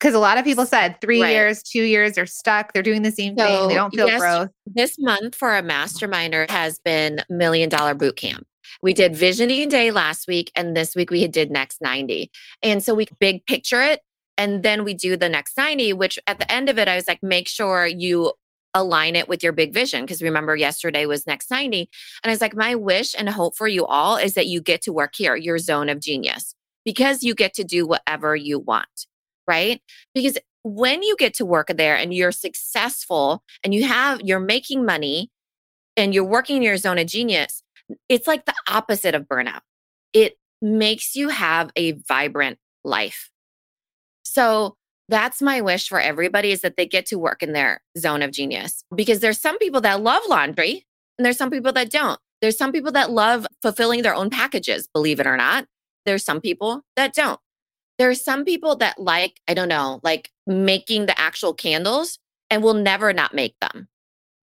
[0.00, 1.32] Because a lot of people said three Right.
[1.32, 2.72] years, two years, they're stuck.
[2.72, 3.68] They're doing the same thing.
[3.68, 4.48] They don't feel yes, growth.
[4.64, 8.46] This month for a masterminder has been million dollar boot camp.
[8.82, 12.30] We did visioning day last week, and this week we did next 90.
[12.62, 14.00] And so we big picture it,
[14.36, 17.08] and then we do the next 90, which at the end of it, I was
[17.08, 18.32] like, make sure you
[18.74, 20.02] align it with your big vision.
[20.04, 21.88] Because remember, yesterday was next 90.
[22.22, 24.82] And I was like, my wish and hope for you all is that you get
[24.82, 29.06] to work here, your zone of genius, because you get to do whatever you want,
[29.46, 29.82] right?
[30.14, 34.84] Because when you get to work there and you're successful and you have, you're making
[34.84, 35.30] money
[35.96, 37.62] and you're working in your zone of genius,
[38.08, 39.60] it's like the opposite of burnout.
[40.12, 43.30] It makes you have a vibrant life.
[44.22, 44.76] So
[45.08, 48.30] that's my wish for everybody is that they get to work in their zone of
[48.30, 52.20] genius because there's some people that love laundry and there's some people that don't.
[52.40, 55.66] There's some people that love fulfilling their own packages, believe it or not.
[56.04, 57.40] There's some people that don't.
[57.98, 62.62] There are some people that like, I don't know, like making the actual candles and
[62.62, 63.88] will never not make them,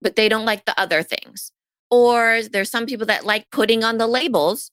[0.02, 1.52] but they don't like the other things.
[1.90, 4.70] Or there's some people that like putting on the labels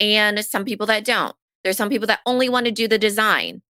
[0.00, 1.34] and some people that don't.
[1.64, 3.62] There's some people that only want to do the design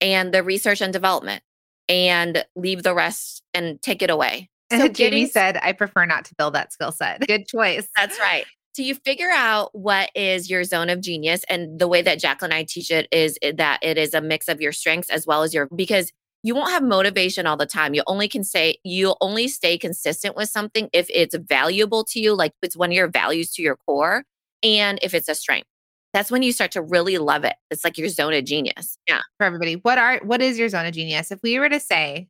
[0.00, 1.42] and the research and development
[1.88, 4.50] and leave the rest and take it away.
[4.70, 7.20] And So Jamie said, I prefer not to build that skill set.
[7.26, 7.86] Good choice.
[7.96, 8.44] That's right.
[8.74, 11.44] So you figure out what is your zone of genius.
[11.48, 14.22] And the way that Jacqueline and I teach it is eh, that it is a
[14.22, 16.10] mix of your strengths as well as your, because
[16.42, 17.94] you won't have motivation all the time.
[17.94, 22.34] You only can say, you'll only stay consistent with something if it's valuable to you,
[22.34, 24.24] like it's one of your values to your core,
[24.62, 25.68] and if it's a strength.
[26.12, 27.54] That's when you start to really love it.
[27.70, 28.98] It's like your zone of genius.
[29.08, 29.20] Yeah.
[29.38, 29.74] for everybody.
[29.76, 31.30] What are what is your zone of genius?
[31.30, 32.28] If we were to say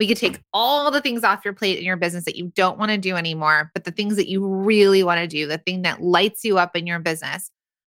[0.00, 2.78] we could take all the things off your plate in your business that you don't
[2.78, 5.82] want to do anymore, but the things that you really want to do, the thing
[5.82, 7.50] that lights you up in your business,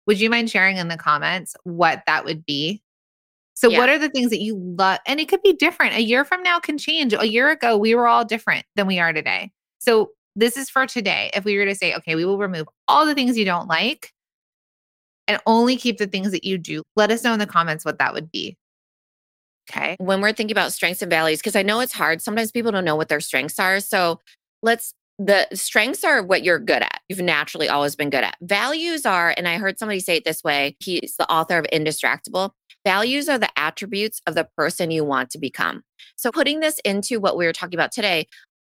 [0.07, 2.83] would you mind sharing in the comments what that would be?
[3.55, 4.99] So, what are the things that you love?
[5.07, 5.95] And it could be different.
[5.95, 7.15] A year from now can change.
[7.15, 9.53] A year ago, we were all different than we are today.
[9.79, 11.31] So, this is for today.
[11.35, 14.13] If we were to say, okay, we will remove all the things you don't like
[15.29, 17.99] and only keep the things that you do, let us know in the comments what
[18.01, 18.57] that would be.
[19.71, 19.97] Okay.
[19.99, 22.21] when we're thinking about strengths and values, because I know it's hard.
[22.21, 23.81] Sometimes people don't know what their strengths are.
[23.81, 24.21] So
[24.63, 27.01] let's, the strengths are what you're good at.
[27.09, 28.37] You've naturally always been good at.
[28.43, 30.77] Values are, and I heard somebody say it this way.
[30.81, 32.51] He's the author of Indistractable.
[32.87, 35.83] Values are the attributes of the person you want to become.
[36.17, 38.27] So putting this into what we were talking about today,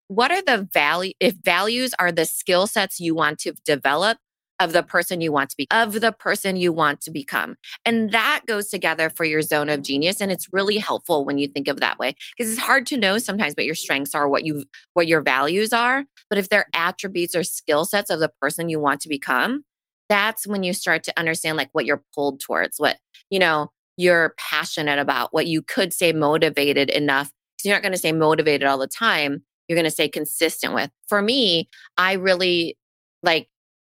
[0.09, 4.19] what are the value if values are the skill sets you want to develop
[4.61, 8.11] of the person you want to be of the person you want to become and
[8.11, 11.69] that goes together for your zone of genius and it's really helpful when you think
[11.69, 14.65] of that way because it's hard to know sometimes what your strengths are what you
[14.95, 18.81] what your values are but if they're attributes or skill sets of the person you
[18.81, 19.63] want to become
[20.09, 22.97] that's when you start to understand like what you're pulled towards what
[23.31, 27.93] you know you're passionate about what you could say motivated enough because you're not going
[27.93, 30.91] to say motivated all the time you're going to stay consistent with.
[31.09, 32.79] For me i really
[33.23, 33.49] like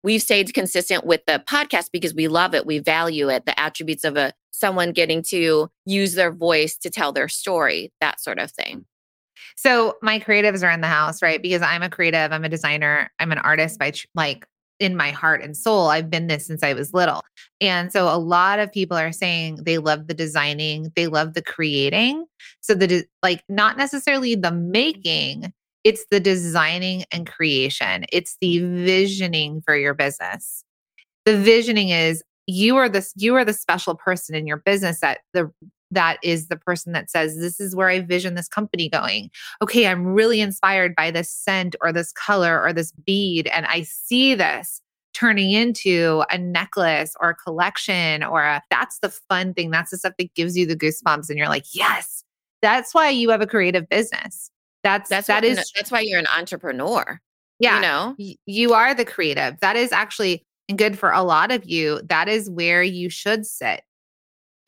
[0.02, 4.04] we've stayed consistent with the podcast because we love it we value it the attributes
[4.04, 8.52] of a someone getting to use their voice to tell their story that sort of
[8.52, 8.86] thing.
[9.56, 11.42] So my creatives are in the house right?
[11.42, 14.48] Because i'm a creative i'm a designer i'm an artist by like
[14.80, 17.22] in my heart and soul i've been this since i was little.
[17.62, 21.42] And so a lot of people are saying they love the designing they love the
[21.42, 22.26] creating.
[22.62, 25.52] So the like not necessarily the making
[25.84, 30.63] it's the designing and creation, it's the visioning for your business.
[31.26, 35.20] The visioning is you are this you are the special person in your business that
[35.34, 35.52] the
[35.91, 39.30] that is the person that says this is where i vision this company going
[39.62, 43.82] okay i'm really inspired by this scent or this color or this bead and i
[43.82, 44.82] see this
[45.13, 49.97] turning into a necklace or a collection or a that's the fun thing that's the
[49.97, 52.23] stuff that gives you the goosebumps and you're like yes
[52.62, 54.52] that's why you have a creative business
[54.84, 57.19] that's that's that what, is that's why you're an entrepreneur.
[57.60, 57.75] Yeah.
[57.75, 59.60] You know, you are the creative.
[59.60, 62.02] That is actually good for a lot of you.
[62.06, 63.82] That is where you should sit.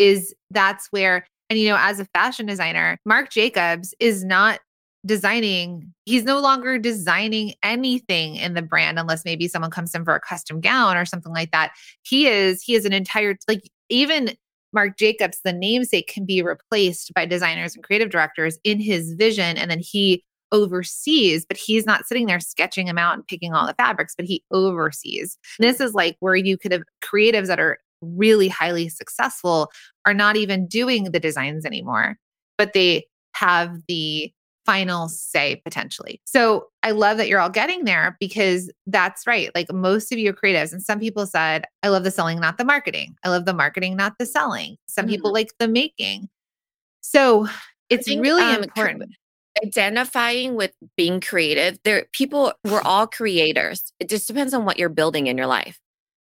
[0.02, 4.60] Is that's where and you know as a fashion designer, Marc Jacobs is not
[5.06, 10.14] designing he's no longer designing anything in the brand unless maybe someone comes in for
[10.14, 11.72] a custom gown or something like that
[12.04, 14.30] he is he is an entire like even
[14.74, 19.58] Marc Jacobs, the namesake, can be replaced by designers and creative directors in his vision.
[19.58, 23.68] And then he oversees, but he's not sitting there sketching them out and picking all
[23.68, 25.38] the fabrics, but he oversees.
[25.60, 29.72] This is like where you could have creatives that are really highly successful
[30.06, 32.18] are not even doing the designs anymore,
[32.58, 34.32] but they have the
[34.66, 36.22] final say potentially.
[36.26, 39.50] So I love that you're all getting there because that's right.
[39.56, 42.66] Like most of you creatives, and some people said, I love the selling, not the
[42.66, 43.16] marketing.
[43.24, 44.78] I love the marketing, not the selling.
[44.88, 45.12] Some mm-hmm.
[45.12, 46.30] people like the making.
[47.02, 47.48] So
[47.90, 49.16] it's think, really um, important.
[49.66, 53.92] Identifying with being creative, there people we're all creators.
[54.00, 55.80] It just depends on what you're building in your life.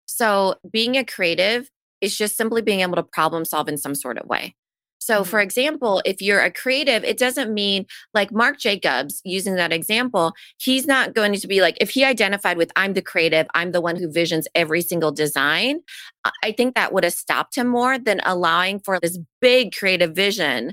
[0.07, 4.19] So being a creative is just simply being able to problem solve in some sort
[4.19, 4.55] of way.
[5.05, 5.45] So, for mm-hmm.
[5.45, 10.87] example, if you're a creative, it doesn't mean like Marc Jacobs, using that example, he's
[10.87, 13.97] not going to be like, if he identified with, I'm the creative, I'm the one
[13.97, 15.81] who visions every single design,
[16.43, 20.73] I think that would have stopped him more than allowing for this big creative vision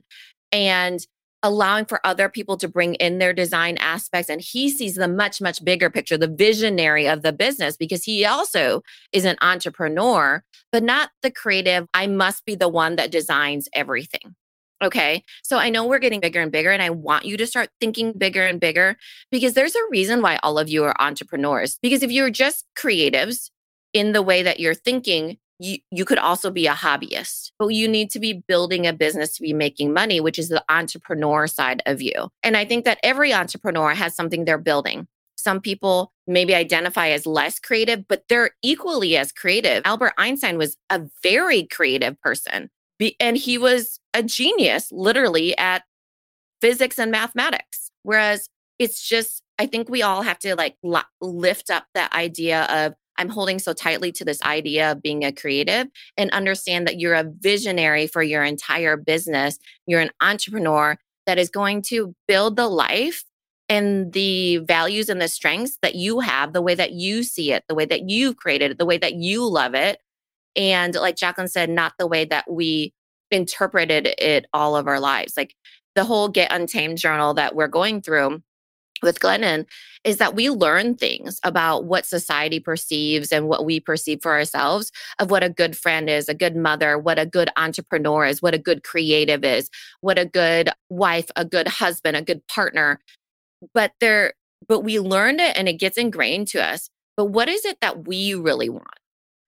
[0.53, 1.05] and
[1.43, 4.29] allowing for other people to bring in their design aspects.
[4.29, 8.25] And he sees the much, much bigger picture, the visionary of the business, because he
[8.25, 11.87] also is an entrepreneur, but not the creative.
[11.93, 14.35] I must be the one that designs everything.
[14.83, 15.23] Okay.
[15.43, 18.13] So I know we're getting bigger and bigger, and I want you to start thinking
[18.17, 18.97] bigger and bigger
[19.31, 21.77] because there's a reason why all of you are entrepreneurs.
[21.83, 23.51] Because if you're just creatives
[23.93, 27.87] in the way that you're thinking, you, you could also be a hobbyist, but you
[27.87, 31.83] need to be building a business to be making money, which is the entrepreneur side
[31.85, 32.29] of you.
[32.41, 35.07] And I think that every entrepreneur has something they're building.
[35.35, 39.83] Some people maybe identify as less creative, but they're equally as creative.
[39.85, 42.71] Albert Einstein was a very creative person,
[43.19, 45.83] and he was a genius literally at
[46.59, 47.91] physics and mathematics.
[48.01, 50.75] Whereas it's just, I think we all have to like
[51.21, 55.31] lift up that idea of I'm holding so tightly to this idea of being a
[55.31, 59.59] creative and understand that you're a visionary for your entire business.
[59.85, 63.23] You're an entrepreneur that is going to build the life
[63.69, 67.63] and the values and the strengths that you have, the way that you see it,
[67.69, 69.99] the way that you've created it, the way that you love it.
[70.55, 72.93] And like Jacqueline said, not the way that we
[73.29, 75.37] interpreted it all of our lives.
[75.37, 75.55] Like
[75.95, 78.41] the whole Get Untamed journal that we're going through
[79.01, 79.65] with Glennon
[80.03, 84.91] is that we learn things about what society perceives and what we perceive for ourselves
[85.19, 88.53] of what a good friend is, a good mother, what a good entrepreneur is, what
[88.53, 89.69] a good creative is,
[90.01, 92.99] what a good wife, a good husband, a good partner.
[93.73, 94.33] But there,
[94.67, 96.89] but we learned it and it gets ingrained to us.
[97.15, 98.87] But what is it that we really want?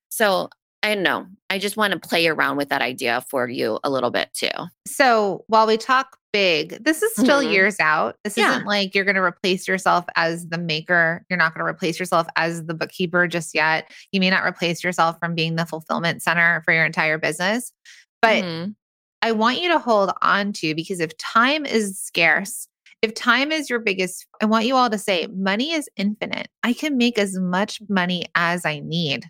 [0.10, 0.50] So
[0.84, 1.26] I don't know.
[1.50, 4.50] I just want to play around with that idea for you a little bit too.
[4.86, 7.54] So while we talk big, this is still mm-hmm.
[7.54, 8.18] years out.
[8.26, 8.52] This yeah.
[8.52, 11.26] isn't like you're going to replace yourself as the maker.
[11.30, 13.90] You're not going to replace yourself as the bookkeeper just yet.
[14.12, 17.72] You may not replace yourself from being the fulfillment center for your entire business.
[18.22, 18.72] But mm-hmm.
[19.22, 22.68] I want you to hold on to because if time is scarce,
[23.02, 26.50] if time is your biggest, I want you all to say, money is infinite.
[26.64, 29.30] I can make as much money as I need.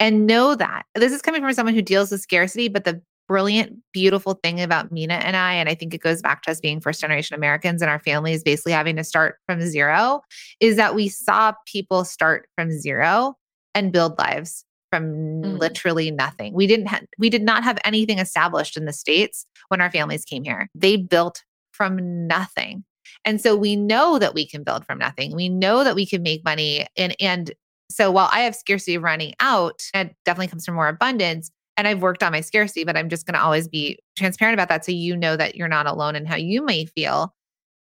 [0.00, 3.78] And know that this is coming from someone who deals with scarcity, but the brilliant,
[3.92, 6.80] beautiful thing about Minna and I, and I think it goes back to us being
[6.80, 10.20] first generation Americans and our families basically having to start from zero,
[10.60, 13.36] is that we saw people start from zero
[13.74, 15.58] and build lives from mm.
[15.58, 16.52] literally nothing.
[16.52, 20.24] We didn't have we did not have anything established in the states when our families
[20.24, 20.68] came here.
[20.74, 21.42] They built
[21.72, 22.84] from nothing.
[23.24, 25.34] And so we know that we can build from nothing.
[25.34, 27.52] We know that we can make money and and
[27.92, 31.50] so while I have scarcity running out, it definitely comes from more abundance.
[31.76, 34.68] And I've worked on my scarcity, but I'm just going to always be transparent about
[34.68, 34.84] that.
[34.84, 37.34] So you know that you're not alone in how you may feel.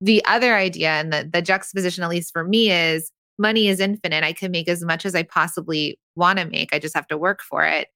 [0.02, 4.24] The other idea and the, the juxtaposition, at least for me, is money is infinite.
[4.24, 6.74] I can make as much as I possibly want to make.
[6.74, 7.88] I just have to work for it.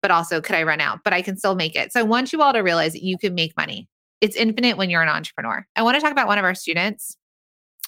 [0.00, 1.00] But also, could I run out?
[1.04, 1.92] But I can still make it.
[1.92, 3.88] So I want you all to realize that you can make money.
[4.20, 5.66] It's infinite when you're an entrepreneur.
[5.76, 7.16] I want to talk about one of our students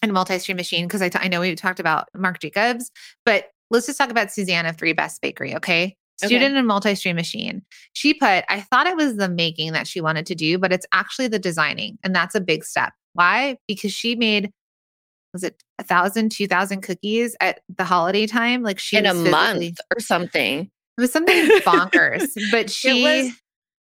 [0.03, 2.91] in multi-stream machine because I, t- I know we talked about Marc Jacobs,
[3.25, 5.55] but let's just talk about Suzanne of Three Best Bakery.
[5.57, 5.97] Okay.
[6.19, 6.59] Student okay.
[6.59, 7.63] in multi-stream machine.
[7.95, 10.87] She put, I thought it was the making that she wanted to do, but it's
[10.93, 11.99] actually the designing.
[12.05, 12.93] And that's a big step.
[13.15, 13.57] Why?
[13.67, 14.51] Because she made
[15.33, 18.63] was it a thousand, two thousand cookies at the holiday time?
[18.63, 20.71] Like she in a month or something.
[20.99, 22.29] It was something bonkers.
[22.51, 23.33] But she was,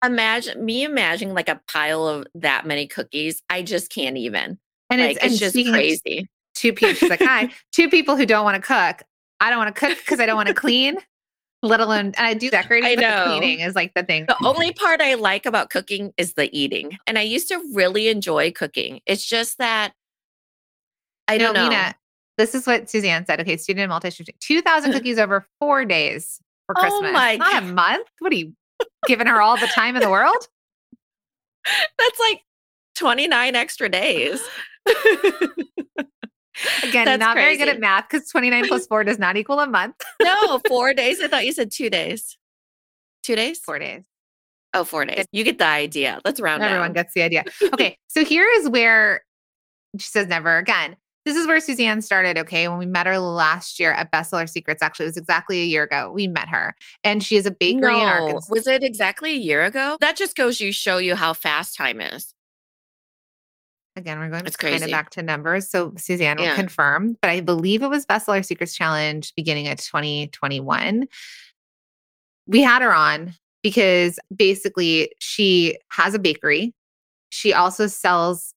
[0.05, 3.43] imagine me imagining like a pile of that many cookies.
[3.51, 4.59] I just can't even.
[4.91, 6.29] And like, it's, it's just crazy.
[6.55, 6.95] Two people.
[6.95, 7.51] She's like, hi.
[7.73, 9.03] Two people who don't want to cook.
[9.41, 10.99] I don't want to cook because I don't want to clean.
[11.63, 12.91] Let alone, and I do decorating.
[12.91, 13.25] I know.
[13.27, 14.27] cleaning is like the thing.
[14.27, 18.09] The only part I like about cooking is the eating, and I used to really
[18.09, 19.01] enjoy cooking.
[19.07, 19.95] It's just that
[21.27, 21.69] I don't know.
[21.69, 21.95] Minna,
[22.37, 23.41] this is what Suzanne said.
[23.41, 27.11] Okay, student multi 2,000 cookies over four days for oh Christmas.
[27.11, 27.63] Oh my Not God.
[27.63, 28.09] a month.
[28.19, 28.53] What are you
[29.07, 30.49] giving her all the time in the world?
[31.65, 32.43] That's like
[32.97, 34.41] 29 extra days.
[36.85, 37.45] Again, That's not crazy.
[37.45, 39.97] very good at math because 29 plus four does not equal a month.
[40.23, 41.21] no, four days.
[41.21, 42.39] I thought you said two days.
[43.25, 43.59] Two days?
[43.59, 44.05] Four days.
[44.73, 45.25] Oh, four days.
[45.33, 46.21] You get the idea.
[46.25, 46.95] Let's round Everyone down.
[46.95, 47.45] gets the idea.
[47.73, 47.97] Okay.
[48.09, 49.23] so here is where
[49.99, 50.97] she says never again.
[51.25, 52.37] This is where Suzanne started.
[52.39, 52.69] Okay.
[52.69, 55.85] When we met her last year at Bestseller Secrets, actually, it was exactly a year
[55.85, 56.13] ago.
[56.13, 58.01] We met her and she is a bakery no.
[58.03, 58.53] in Arkansas.
[58.53, 59.97] Was it exactly a year ago?
[60.01, 62.34] That just goes to show you how fast time is.
[63.97, 65.69] Again, we're going kind of back to numbers.
[65.69, 66.57] So Suzanne will yeah.
[66.57, 71.07] confirm, but I believe it was Bestseller Secrets Challenge beginning of 2021.
[72.47, 76.75] We had her on because basically she has a bakery.
[77.31, 78.55] She also sells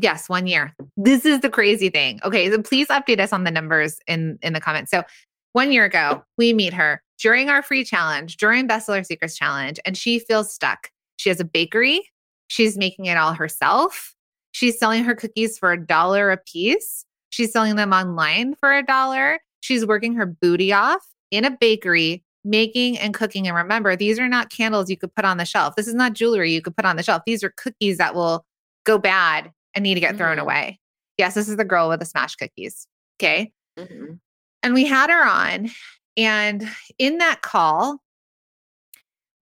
[0.00, 0.74] Yes, one year.
[0.96, 2.18] This is the crazy thing.
[2.24, 4.90] Okay, so please update us on the numbers in in the comments.
[4.90, 5.04] So,
[5.52, 9.96] one year ago, we meet her during our free challenge, during Bestseller Secrets challenge, and
[9.96, 10.90] she feels stuck.
[11.16, 12.10] She has a bakery.
[12.48, 14.14] She's making it all herself.
[14.54, 17.04] She's selling her cookies for a dollar a piece.
[17.30, 19.40] She's selling them online for a dollar.
[19.60, 23.48] She's working her booty off in a bakery, making and cooking.
[23.48, 25.74] And remember, these are not candles you could put on the shelf.
[25.74, 27.22] This is not jewelry you could put on the shelf.
[27.26, 28.46] These are cookies that will
[28.84, 30.18] go bad and need to get mm-hmm.
[30.18, 30.78] thrown away.
[31.18, 32.86] Yes, this is the girl with the smash cookies.
[33.18, 33.50] Okay.
[33.76, 34.14] Mm-hmm.
[34.62, 35.70] And we had her on.
[36.16, 36.68] And
[37.00, 37.98] in that call,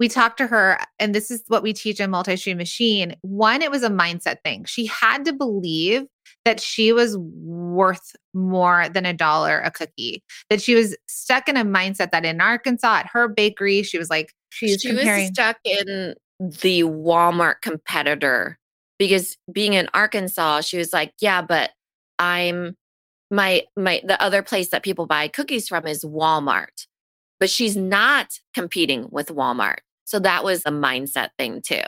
[0.03, 3.15] we talked to her, and this is what we teach in multi stream machine.
[3.21, 4.65] One, it was a mindset thing.
[4.65, 6.07] She had to believe
[6.45, 11.57] that she was worth more than a dollar a cookie, that she was stuck in
[11.57, 15.29] a mindset that in Arkansas at her bakery, she was like, she's she comparing- was
[15.29, 18.59] stuck in the Walmart competitor
[18.99, 21.71] because being in Arkansas, she was like, yeah, but
[22.19, 22.77] I'm
[23.31, 26.89] my my the other place that people buy cookies from is Walmart.
[27.39, 29.79] But she's not competing with Walmart.
[30.13, 31.81] So that was a mindset thing too.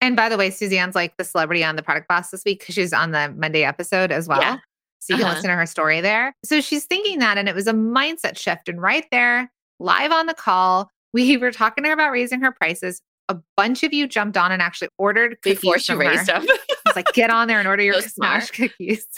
[0.00, 2.76] And by the way, Suzanne's like the celebrity on the product boss this week because
[2.76, 4.40] she's on the Monday episode as well.
[4.40, 4.58] Yeah.
[5.00, 5.34] So you can uh-huh.
[5.34, 6.32] listen to her story there.
[6.44, 8.68] So she's thinking that, and it was a mindset shift.
[8.68, 12.52] And right there, live on the call, we were talking to her about raising her
[12.52, 16.38] prices a bunch of you jumped on and actually ordered before she raised her.
[16.38, 16.46] them.
[16.48, 19.08] I was like, get on there and order your so smash cookies.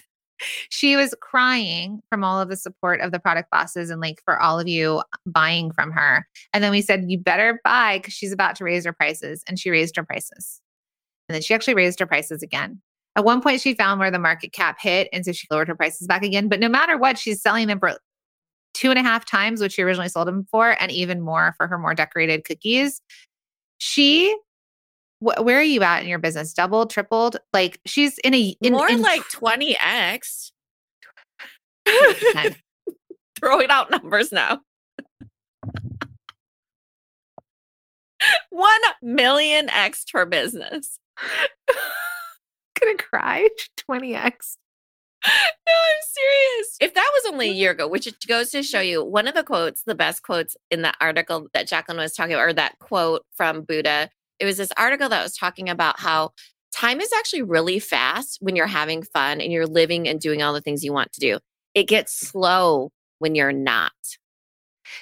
[0.69, 4.41] She was crying from all of the support of the product bosses and like for
[4.41, 6.27] all of you buying from her.
[6.53, 9.43] And then we said, you better buy because she's about to raise her prices.
[9.49, 10.61] And she raised her prices.
[11.29, 12.81] And then she actually raised her prices again.
[13.17, 15.09] At one point, she found where the market cap hit.
[15.13, 16.49] And so she lowered her prices back again.
[16.49, 17.97] But no matter what, she's selling them for
[18.75, 21.69] two and a half times what she originally sold them for, and even more for
[21.69, 23.01] her more decorated cookies
[23.79, 24.37] she
[25.21, 26.53] wh- where are you at in your business?
[26.53, 27.37] Doubled, tripled?
[27.53, 30.53] Like she's in a in, more in, like 20x.
[33.39, 34.61] Throwing out numbers now.
[38.51, 40.99] One million X her business.
[42.81, 43.49] Gonna cry.
[43.89, 44.57] 20x.
[45.27, 46.77] No, I'm serious.
[46.81, 49.35] If that was only a year ago, which it goes to show you one of
[49.35, 52.79] the quotes, the best quotes in the article that Jacqueline was talking about, or that
[52.79, 56.33] quote from Buddha, it was this article that was talking about how
[56.75, 60.53] time is actually really fast when you're having fun and you're living and doing all
[60.53, 61.39] the things you want to do.
[61.75, 63.93] It gets slow when you're not.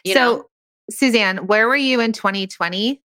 [0.04, 0.44] You so, know?
[0.90, 3.00] Suzanne, where were you in 2020?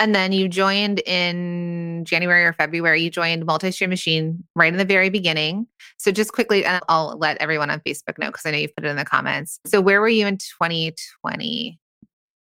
[0.00, 4.78] And then you joined in January or February, you joined Multi Stream Machine right in
[4.78, 5.66] the very beginning.
[5.96, 8.84] So, just quickly, and I'll let everyone on Facebook know because I know you've put
[8.84, 9.58] it in the comments.
[9.66, 11.80] So, where were you in 2020?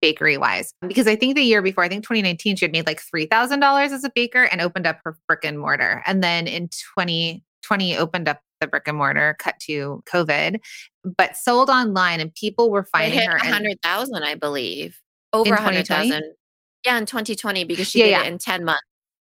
[0.01, 3.01] Bakery wise because I think the year before, I think 2019, she had made like
[3.01, 6.01] $3,000 as a baker and opened up her brick and mortar.
[6.05, 10.59] And then in 2020, opened up the brick and mortar, cut to COVID,
[11.17, 13.37] but sold online and people were finding hit her.
[13.37, 14.99] 100,000, I believe.
[15.33, 16.23] Over In 100,000.
[16.85, 18.23] Yeah, in 2020 because she Yeah, did yeah.
[18.23, 18.83] it in 10 months.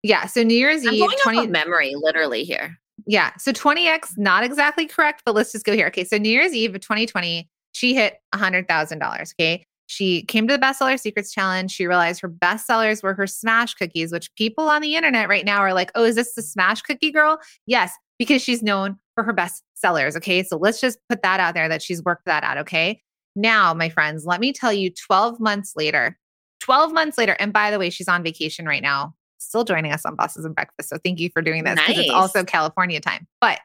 [0.02, 0.26] yeah.
[0.26, 2.78] So New Year's I'm Eve, going 20, off of memory, literally here.
[3.06, 3.32] Yeah.
[3.38, 5.86] So 20x, not exactly correct, but let's just go here.
[5.88, 6.04] Okay.
[6.04, 9.32] So New Year's Eve of 2020, she hit $100,000.
[9.40, 9.64] Okay.
[9.90, 11.70] She came to the Bestseller Secrets Challenge.
[11.70, 15.46] She realized her best sellers were her smash cookies, which people on the internet right
[15.46, 17.40] now are like, oh, is this the smash cookie girl?
[17.66, 20.14] Yes, because she's known for her best sellers.
[20.14, 20.42] Okay.
[20.42, 22.58] So let's just put that out there that she's worked that out.
[22.58, 23.02] Okay.
[23.34, 26.18] Now, my friends, let me tell you 12 months later,
[26.60, 30.04] 12 months later, and by the way, she's on vacation right now, still joining us
[30.04, 30.90] on Bosses and Breakfast.
[30.90, 33.26] So thank you for doing this because it's also California time.
[33.40, 33.58] But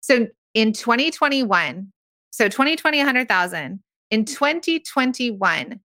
[0.00, 1.92] so in 2021,
[2.30, 3.80] so 2020, 100,000.
[4.10, 5.80] In 2021,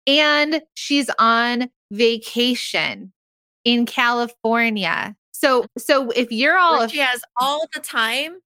[0.07, 3.13] And she's on vacation
[3.65, 5.15] in California.
[5.31, 8.37] So, so if you're all, she has all the time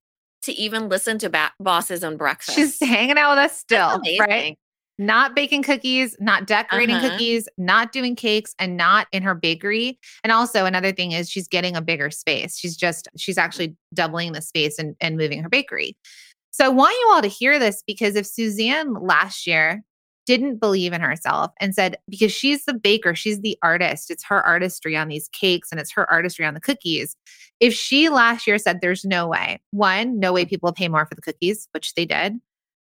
[0.42, 2.58] to even listen to ba- bosses on breakfast.
[2.58, 4.58] she's hanging out with us still, right?
[5.02, 7.10] Not baking cookies, not decorating Uh-huh.
[7.10, 10.00] cookies, not doing cakes, and not in her bakery.
[10.24, 12.56] And also another thing is she's getting a bigger space.
[12.58, 15.98] She's just she's actually doubling the space and, and moving her bakery.
[16.52, 19.84] So I want you all to hear this because if Suzanne last year
[20.28, 24.46] didn't believe in herself and said, because she's the baker, she's the artist, it's her
[24.46, 27.16] artistry on these cakes and it's her artistry on the cookies.
[27.60, 31.16] If she last year said, there's no way, one, no way people pay more for
[31.16, 32.40] the cookies, which they did.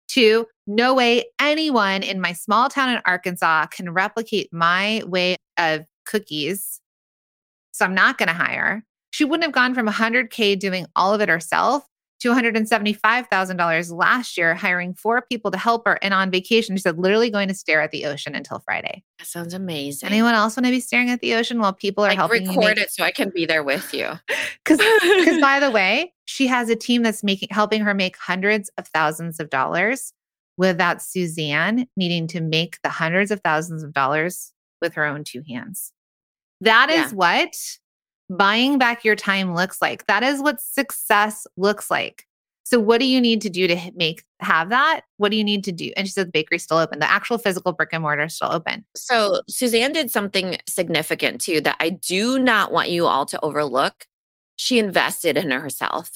[0.09, 5.87] Two, no way anyone in my small town in Arkansas can replicate my way of
[6.07, 6.81] cookies.
[7.73, 8.85] So I'm not going to hire.
[9.11, 11.85] She wouldn't have gone from 100K doing all of it herself
[12.25, 16.75] to $175,000 last year, hiring four people to help her and on vacation.
[16.75, 19.05] She said, literally going to stare at the ocean until Friday.
[19.19, 20.09] That sounds amazing.
[20.09, 22.79] Anyone else want to be staring at the ocean while people are like helping record
[22.79, 24.09] it so I can be there with you.
[24.65, 28.71] Because because by the way, she has a team that's making helping her make hundreds
[28.79, 30.15] of thousands of dollars
[30.57, 35.43] without Suzanne needing to make the hundreds of thousands of dollars with her own two
[35.47, 35.93] hands.
[36.63, 37.11] That is Yeah.
[37.11, 37.55] what
[38.31, 40.07] buying back your time looks like.
[40.07, 42.27] That is what success looks like.
[42.67, 45.03] So what do you need to do to make have that?
[45.19, 45.93] What do you need to do?
[45.97, 46.99] And she said the bakery's still open.
[46.99, 48.85] The actual physical brick and mortar is still open.
[48.97, 54.07] So Suzanne did something significant too that I do not want you all to overlook.
[54.57, 56.11] She invested in herself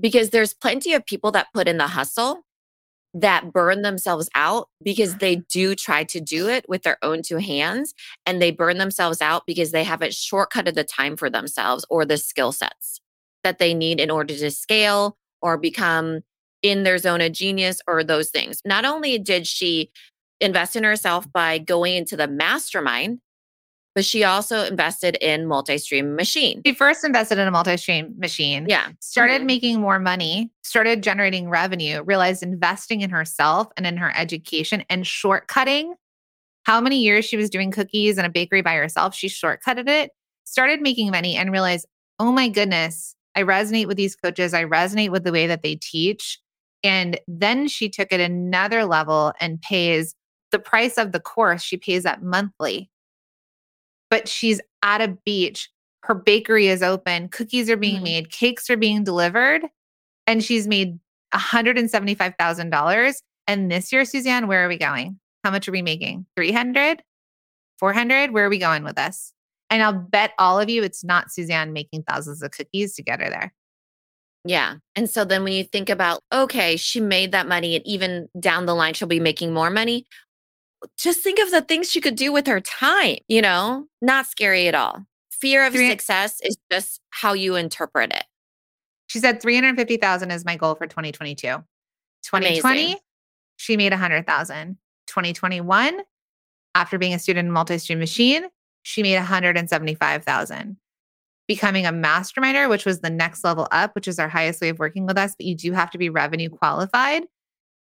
[0.00, 2.44] because there's plenty of people that put in the hustle
[3.14, 7.38] that burn themselves out because they do try to do it with their own two
[7.38, 7.94] hands
[8.26, 12.16] and they burn themselves out because they haven't shortcutted the time for themselves or the
[12.16, 13.00] skill sets
[13.44, 16.20] that they need in order to scale or become
[16.62, 18.60] in their zone of genius or those things.
[18.64, 19.90] Not only did she
[20.40, 23.20] invest in herself by going into the mastermind,
[23.94, 26.62] but she also invested in multi-stream machine.
[26.66, 28.66] She first invested in a multi-stream machine.
[28.68, 28.88] Yeah.
[29.00, 29.46] started Mhm.
[29.46, 35.04] making more money, started generating revenue, realized investing in herself and in her education and
[35.04, 35.94] shortcutting
[36.64, 39.14] how many years she was doing cookies in a bakery by herself.
[39.14, 40.10] She shortcutted it,
[40.44, 41.86] started making money, and realized,
[42.18, 44.54] oh my goodness, I resonate with these coaches.
[44.54, 46.38] I resonate with the way that they teach.
[46.82, 50.14] And then she took it another level and pays
[50.52, 52.88] the price of the course, she pays that monthly.
[54.10, 55.70] But she's at a beach.
[56.02, 58.04] Her bakery is open, cookies are being mm-hmm.
[58.04, 59.62] made, cakes are being delivered,
[60.26, 60.98] and she's made
[61.32, 63.14] $175,000.
[63.46, 65.18] And this year, Suzanne, where are we going?
[65.44, 66.26] How much are we making?
[66.36, 67.02] 300?
[67.78, 68.32] 400?
[68.32, 69.32] Where are we going with this?
[69.70, 73.20] And I'll bet all of you it's not Suzanne making thousands of cookies to get
[73.20, 73.52] her there.
[74.44, 74.76] Yeah.
[74.94, 78.66] And so then when you think about, okay, she made that money and even down
[78.66, 80.06] the line, she'll be making more money.
[80.96, 84.68] Just think of the things she could do with her time, you know, not scary
[84.68, 85.04] at all.
[85.30, 88.24] Fear of Three, success is just how you interpret it.
[89.06, 91.46] She said 350,000 is my goal for 2022.
[92.22, 92.96] 2020, Amazing.
[93.56, 94.78] she made 100,000.
[95.06, 96.00] 2021,
[96.74, 98.46] after being a student in multi-stream machine,
[98.82, 100.76] she made 175,000
[101.46, 104.78] becoming a masterminder, which was the next level up, which is our highest way of
[104.78, 107.24] working with us, but you do have to be revenue qualified.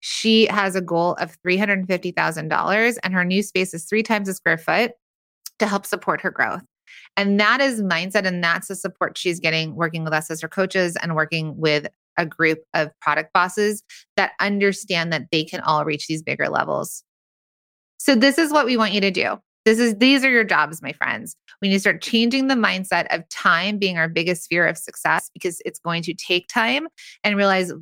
[0.01, 4.59] She has a goal of $350,000 and her new space is three times a square
[4.59, 4.93] foot
[5.59, 6.63] to help support her growth.
[7.17, 8.27] And that is mindset.
[8.27, 11.89] And that's the support she's getting working with us as her coaches and working with
[12.17, 13.83] a group of product bosses
[14.17, 17.05] that understand that they can all reach these bigger levels.
[17.99, 19.39] So, this is what we want you to do.
[19.65, 21.37] This is these are your jobs, my friends.
[21.61, 25.31] We need to start changing the mindset of time being our biggest fear of success
[25.35, 26.89] because it's going to take time
[27.23, 27.73] and realize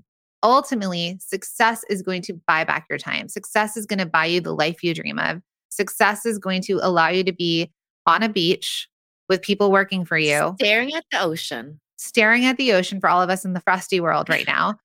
[0.52, 3.28] ultimately success is going to buy back your time.
[3.28, 5.42] Success is going to buy you the life you dream of.
[5.68, 7.70] Success is going to allow you to be
[8.06, 8.88] on a beach
[9.28, 13.20] with people working for you, staring at the ocean, staring at the ocean for all
[13.20, 14.78] of us in the frosty world right now.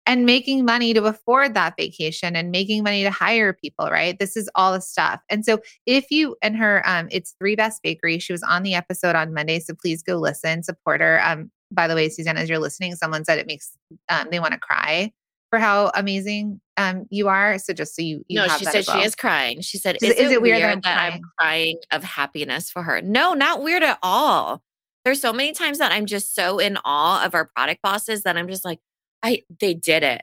[0.06, 4.18] and making money to afford that vacation and making money to hire people, right?
[4.18, 5.20] This is all the stuff.
[5.28, 8.20] And so if you and her, um, it's Three Best Bakery.
[8.20, 9.58] She was on the episode on Monday.
[9.58, 11.20] So please go listen, support her.
[11.24, 13.72] Um, by the way, Suzanne, as you're listening, someone said it makes
[14.08, 15.12] um, they want to cry
[15.50, 17.58] for how amazing um, you are.
[17.58, 18.98] So just so you, you no, she said well.
[18.98, 19.60] she is crying.
[19.60, 22.70] She said, is, is, it, it weird, weird that, I'm, that I'm crying of happiness
[22.70, 23.00] for her?
[23.00, 24.62] No, not weird at all.
[25.04, 28.36] There's so many times that I'm just so in awe of our product bosses that
[28.36, 28.80] I'm just like,
[29.22, 30.22] I they did it.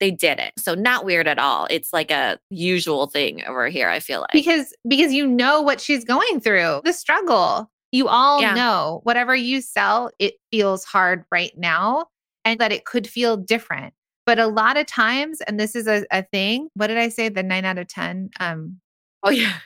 [0.00, 0.52] They did it.
[0.58, 1.68] So not weird at all.
[1.70, 4.32] It's like a usual thing over here, I feel like.
[4.32, 7.70] Because because you know what she's going through, the struggle.
[7.92, 8.54] You all yeah.
[8.54, 12.06] know whatever you sell, it feels hard right now
[12.44, 13.92] and that it could feel different.
[14.24, 17.28] But a lot of times, and this is a, a thing, what did I say?
[17.28, 18.30] The nine out of 10.
[18.40, 18.80] Um,
[19.22, 19.54] oh, yeah.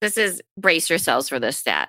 [0.00, 1.88] This is brace yourselves for this stat.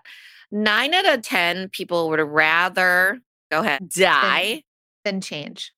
[0.52, 3.20] Nine out of 10 people would rather,
[3.52, 4.64] go ahead, die
[5.04, 5.72] than, than change.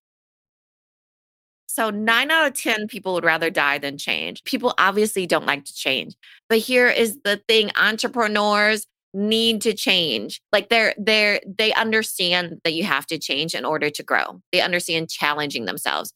[1.67, 4.41] So, nine out of 10 people would rather die than change.
[4.45, 6.15] People obviously don't like to change.
[6.47, 8.87] But here is the thing entrepreneurs
[9.17, 10.41] need to change.
[10.51, 14.41] Like they're they're they understand that you have to change in order to grow.
[14.51, 16.13] They understand challenging themselves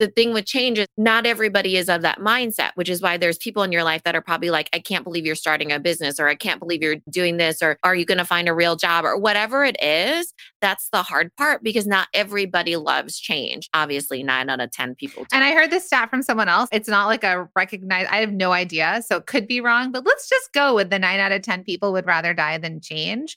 [0.00, 3.36] the thing with change is not everybody is of that mindset, which is why there's
[3.36, 6.18] people in your life that are probably like, I can't believe you're starting a business,
[6.18, 8.76] or I can't believe you're doing this, or are you going to find a real
[8.76, 10.32] job, or whatever it is.
[10.62, 13.68] That's the hard part because not everybody loves change.
[13.74, 15.24] Obviously, nine out of 10 people.
[15.24, 15.28] Do.
[15.36, 16.70] And I heard this stat from someone else.
[16.72, 19.02] It's not like a recognized, I have no idea.
[19.06, 21.62] So it could be wrong, but let's just go with the nine out of 10
[21.64, 23.36] people would rather die than change.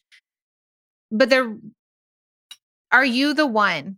[1.11, 1.57] But there,
[2.93, 3.97] are you the one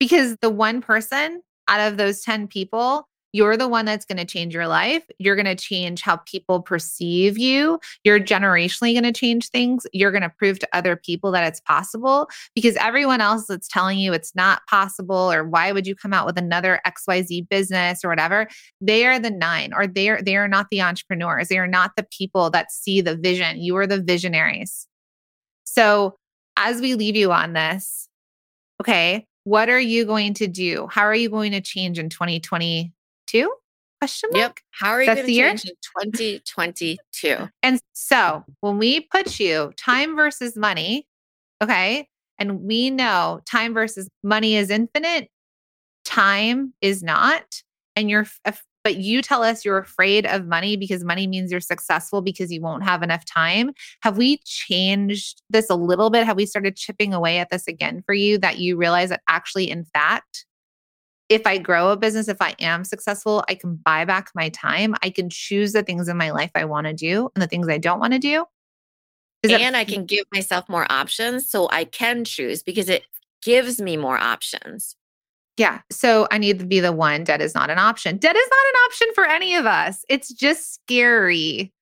[0.00, 4.24] because the one person out of those 10 people, you're the one that's going to
[4.24, 5.04] change your life.
[5.18, 7.78] You're going to change how people perceive you.
[8.02, 9.86] You're generationally going to change things.
[9.92, 13.98] You're going to prove to other people that it's possible because everyone else that's telling
[13.98, 18.08] you it's not possible or why would you come out with another XYZ business or
[18.08, 18.48] whatever,
[18.80, 21.48] they are the nine or they are they are not the entrepreneurs.
[21.48, 23.60] They are not the people that see the vision.
[23.60, 24.88] You are the visionaries.
[25.64, 26.16] So,
[26.56, 28.08] as we leave you on this,
[28.80, 30.88] okay, what are you going to do?
[30.90, 33.52] How are you going to change in 2022?
[34.00, 34.42] Question mark.
[34.42, 34.58] Yep.
[34.70, 35.74] How are you going to change in
[36.06, 37.48] 2022?
[37.62, 41.06] And so when we put you time versus money,
[41.62, 45.28] okay, and we know time versus money is infinite,
[46.04, 47.62] time is not,
[47.94, 48.26] and you're
[48.82, 52.60] but you tell us you're afraid of money because money means you're successful because you
[52.60, 53.72] won't have enough time.
[54.02, 56.26] Have we changed this a little bit?
[56.26, 59.70] Have we started chipping away at this again for you that you realize that actually,
[59.70, 60.46] in fact,
[61.28, 64.96] if I grow a business, if I am successful, I can buy back my time.
[65.02, 67.68] I can choose the things in my life I want to do and the things
[67.68, 68.44] I don't want to do.
[69.42, 73.04] Is and that- I can give myself more options so I can choose because it
[73.42, 74.96] gives me more options.
[75.56, 75.80] Yeah.
[75.90, 77.24] So I need to be the one.
[77.24, 78.16] Debt is not an option.
[78.16, 80.04] Debt is not an option for any of us.
[80.08, 81.72] It's just scary.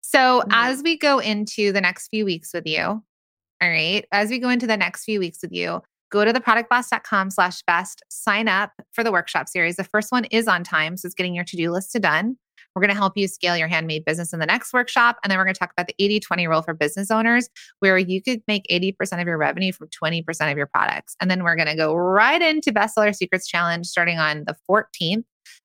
[0.00, 0.50] So mm-hmm.
[0.52, 4.48] as we go into the next few weeks with you, all right, as we go
[4.48, 9.04] into the next few weeks with you, go to theproductboss.com slash best, sign up for
[9.04, 9.76] the workshop series.
[9.76, 12.38] The first one is on time, so it's getting your to-do list done.
[12.78, 15.16] We're going to help you scale your handmade business in the next workshop.
[15.24, 17.48] And then we're going to talk about the 80 20 rule for business owners,
[17.80, 21.16] where you could make 80% of your revenue from 20% of your products.
[21.20, 25.24] And then we're going to go right into Bestseller Secrets Challenge starting on the 14th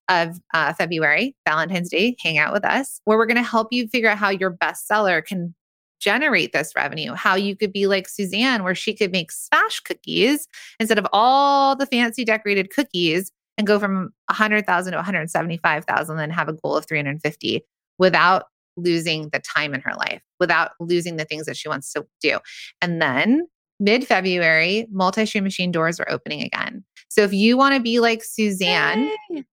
[0.09, 2.15] of uh, February, Valentine's Day.
[2.19, 5.23] Hang out with us, where we're going to help you figure out how your bestseller
[5.23, 5.53] can
[5.99, 10.47] generate this revenue, how you could be like Suzanne, where she could make smash cookies
[10.79, 16.49] instead of all the fancy decorated cookies and go from 100,000 to 175,000 and have
[16.49, 17.61] a goal of 350
[17.99, 18.45] without
[18.75, 22.39] losing the time in her life, without losing the things that she wants to do.
[22.81, 23.47] And then
[23.79, 26.83] mid February, multi stream machine doors are opening again.
[27.09, 29.45] So if you want to be like Suzanne, Yay.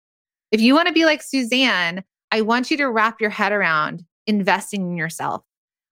[0.52, 4.04] if you want to be like Suzanne, I want you to wrap your head around
[4.26, 5.42] investing in yourself.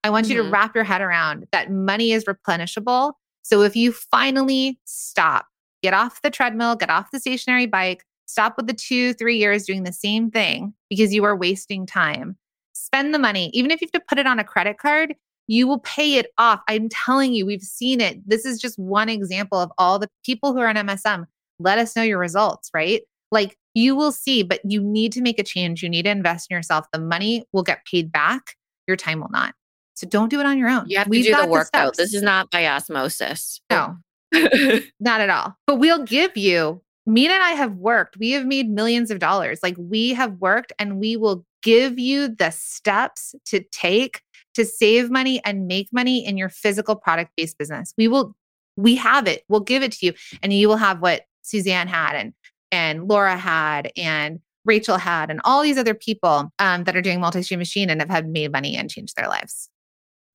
[0.03, 0.31] I want mm-hmm.
[0.31, 0.53] you to mm-hmm.
[0.53, 3.13] wrap your head around that money is replenishable.
[3.43, 5.47] So if you finally stop
[5.81, 9.65] get off the treadmill, get off the stationary bike, stop with the two, three years
[9.65, 12.37] doing the same thing because you are wasting time.
[12.73, 13.49] Spend the money.
[13.53, 15.15] Even if you have to put it on a credit card,
[15.47, 16.61] you will pay it off.
[16.67, 18.27] I'm telling you, we've seen it.
[18.27, 21.25] This is just one example of all the people who are on MSM.
[21.59, 23.01] Let us know your results, right?
[23.31, 25.83] Like you will see, but you need to make a change.
[25.83, 26.85] You need to invest in yourself.
[26.91, 28.55] The money will get paid back,
[28.87, 29.53] your time will not.
[29.95, 30.85] So don't do it on your own.
[30.87, 31.91] You have We've to do the work though.
[31.95, 33.61] This is not by osmosis.
[33.71, 33.97] No,
[34.99, 35.55] Not at all.
[35.65, 38.17] But we'll give you, Minna and I have worked.
[38.17, 39.59] We have made millions of dollars.
[39.63, 44.21] Like we have worked and we will give you the steps to take
[44.55, 47.93] to save money and make money in your physical product based business.
[47.97, 48.35] We will,
[48.75, 49.43] we have it.
[49.47, 52.33] We'll give it to you and you will have what Suzanne had and,
[52.71, 57.21] and Laura had and Rachel had and all these other people um, that are doing
[57.21, 59.69] multi-stream machine and have had made money and changed their lives.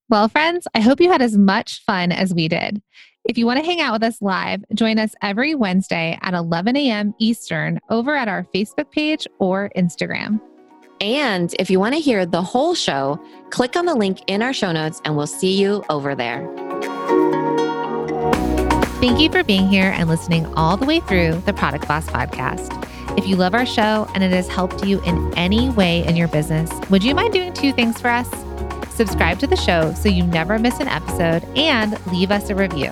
[0.09, 2.81] Well, friends, I hope you had as much fun as we did.
[3.25, 6.75] If you want to hang out with us live, join us every Wednesday at 11
[6.75, 7.15] a.m.
[7.19, 10.41] Eastern over at our Facebook page or Instagram.
[10.99, 13.17] And if you want to hear the whole show,
[13.49, 16.45] click on the link in our show notes and we'll see you over there.
[18.99, 22.77] Thank you for being here and listening all the way through the Product Boss podcast.
[23.17, 26.27] If you love our show and it has helped you in any way in your
[26.27, 28.29] business, would you mind doing two things for us?
[28.95, 32.91] Subscribe to the show so you never miss an episode and leave us a review.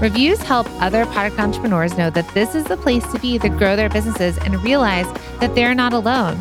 [0.00, 3.74] Reviews help other product entrepreneurs know that this is the place to be to grow
[3.74, 5.06] their businesses and realize
[5.40, 6.38] that they're not alone.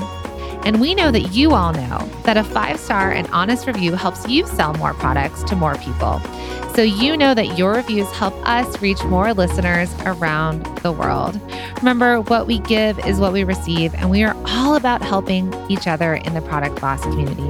[0.65, 4.27] And we know that you all know that a five star and honest review helps
[4.27, 6.19] you sell more products to more people.
[6.75, 11.39] So you know that your reviews help us reach more listeners around the world.
[11.77, 15.88] Remember, what we give is what we receive, and we are all about helping each
[15.88, 17.49] other in the Product Boss community.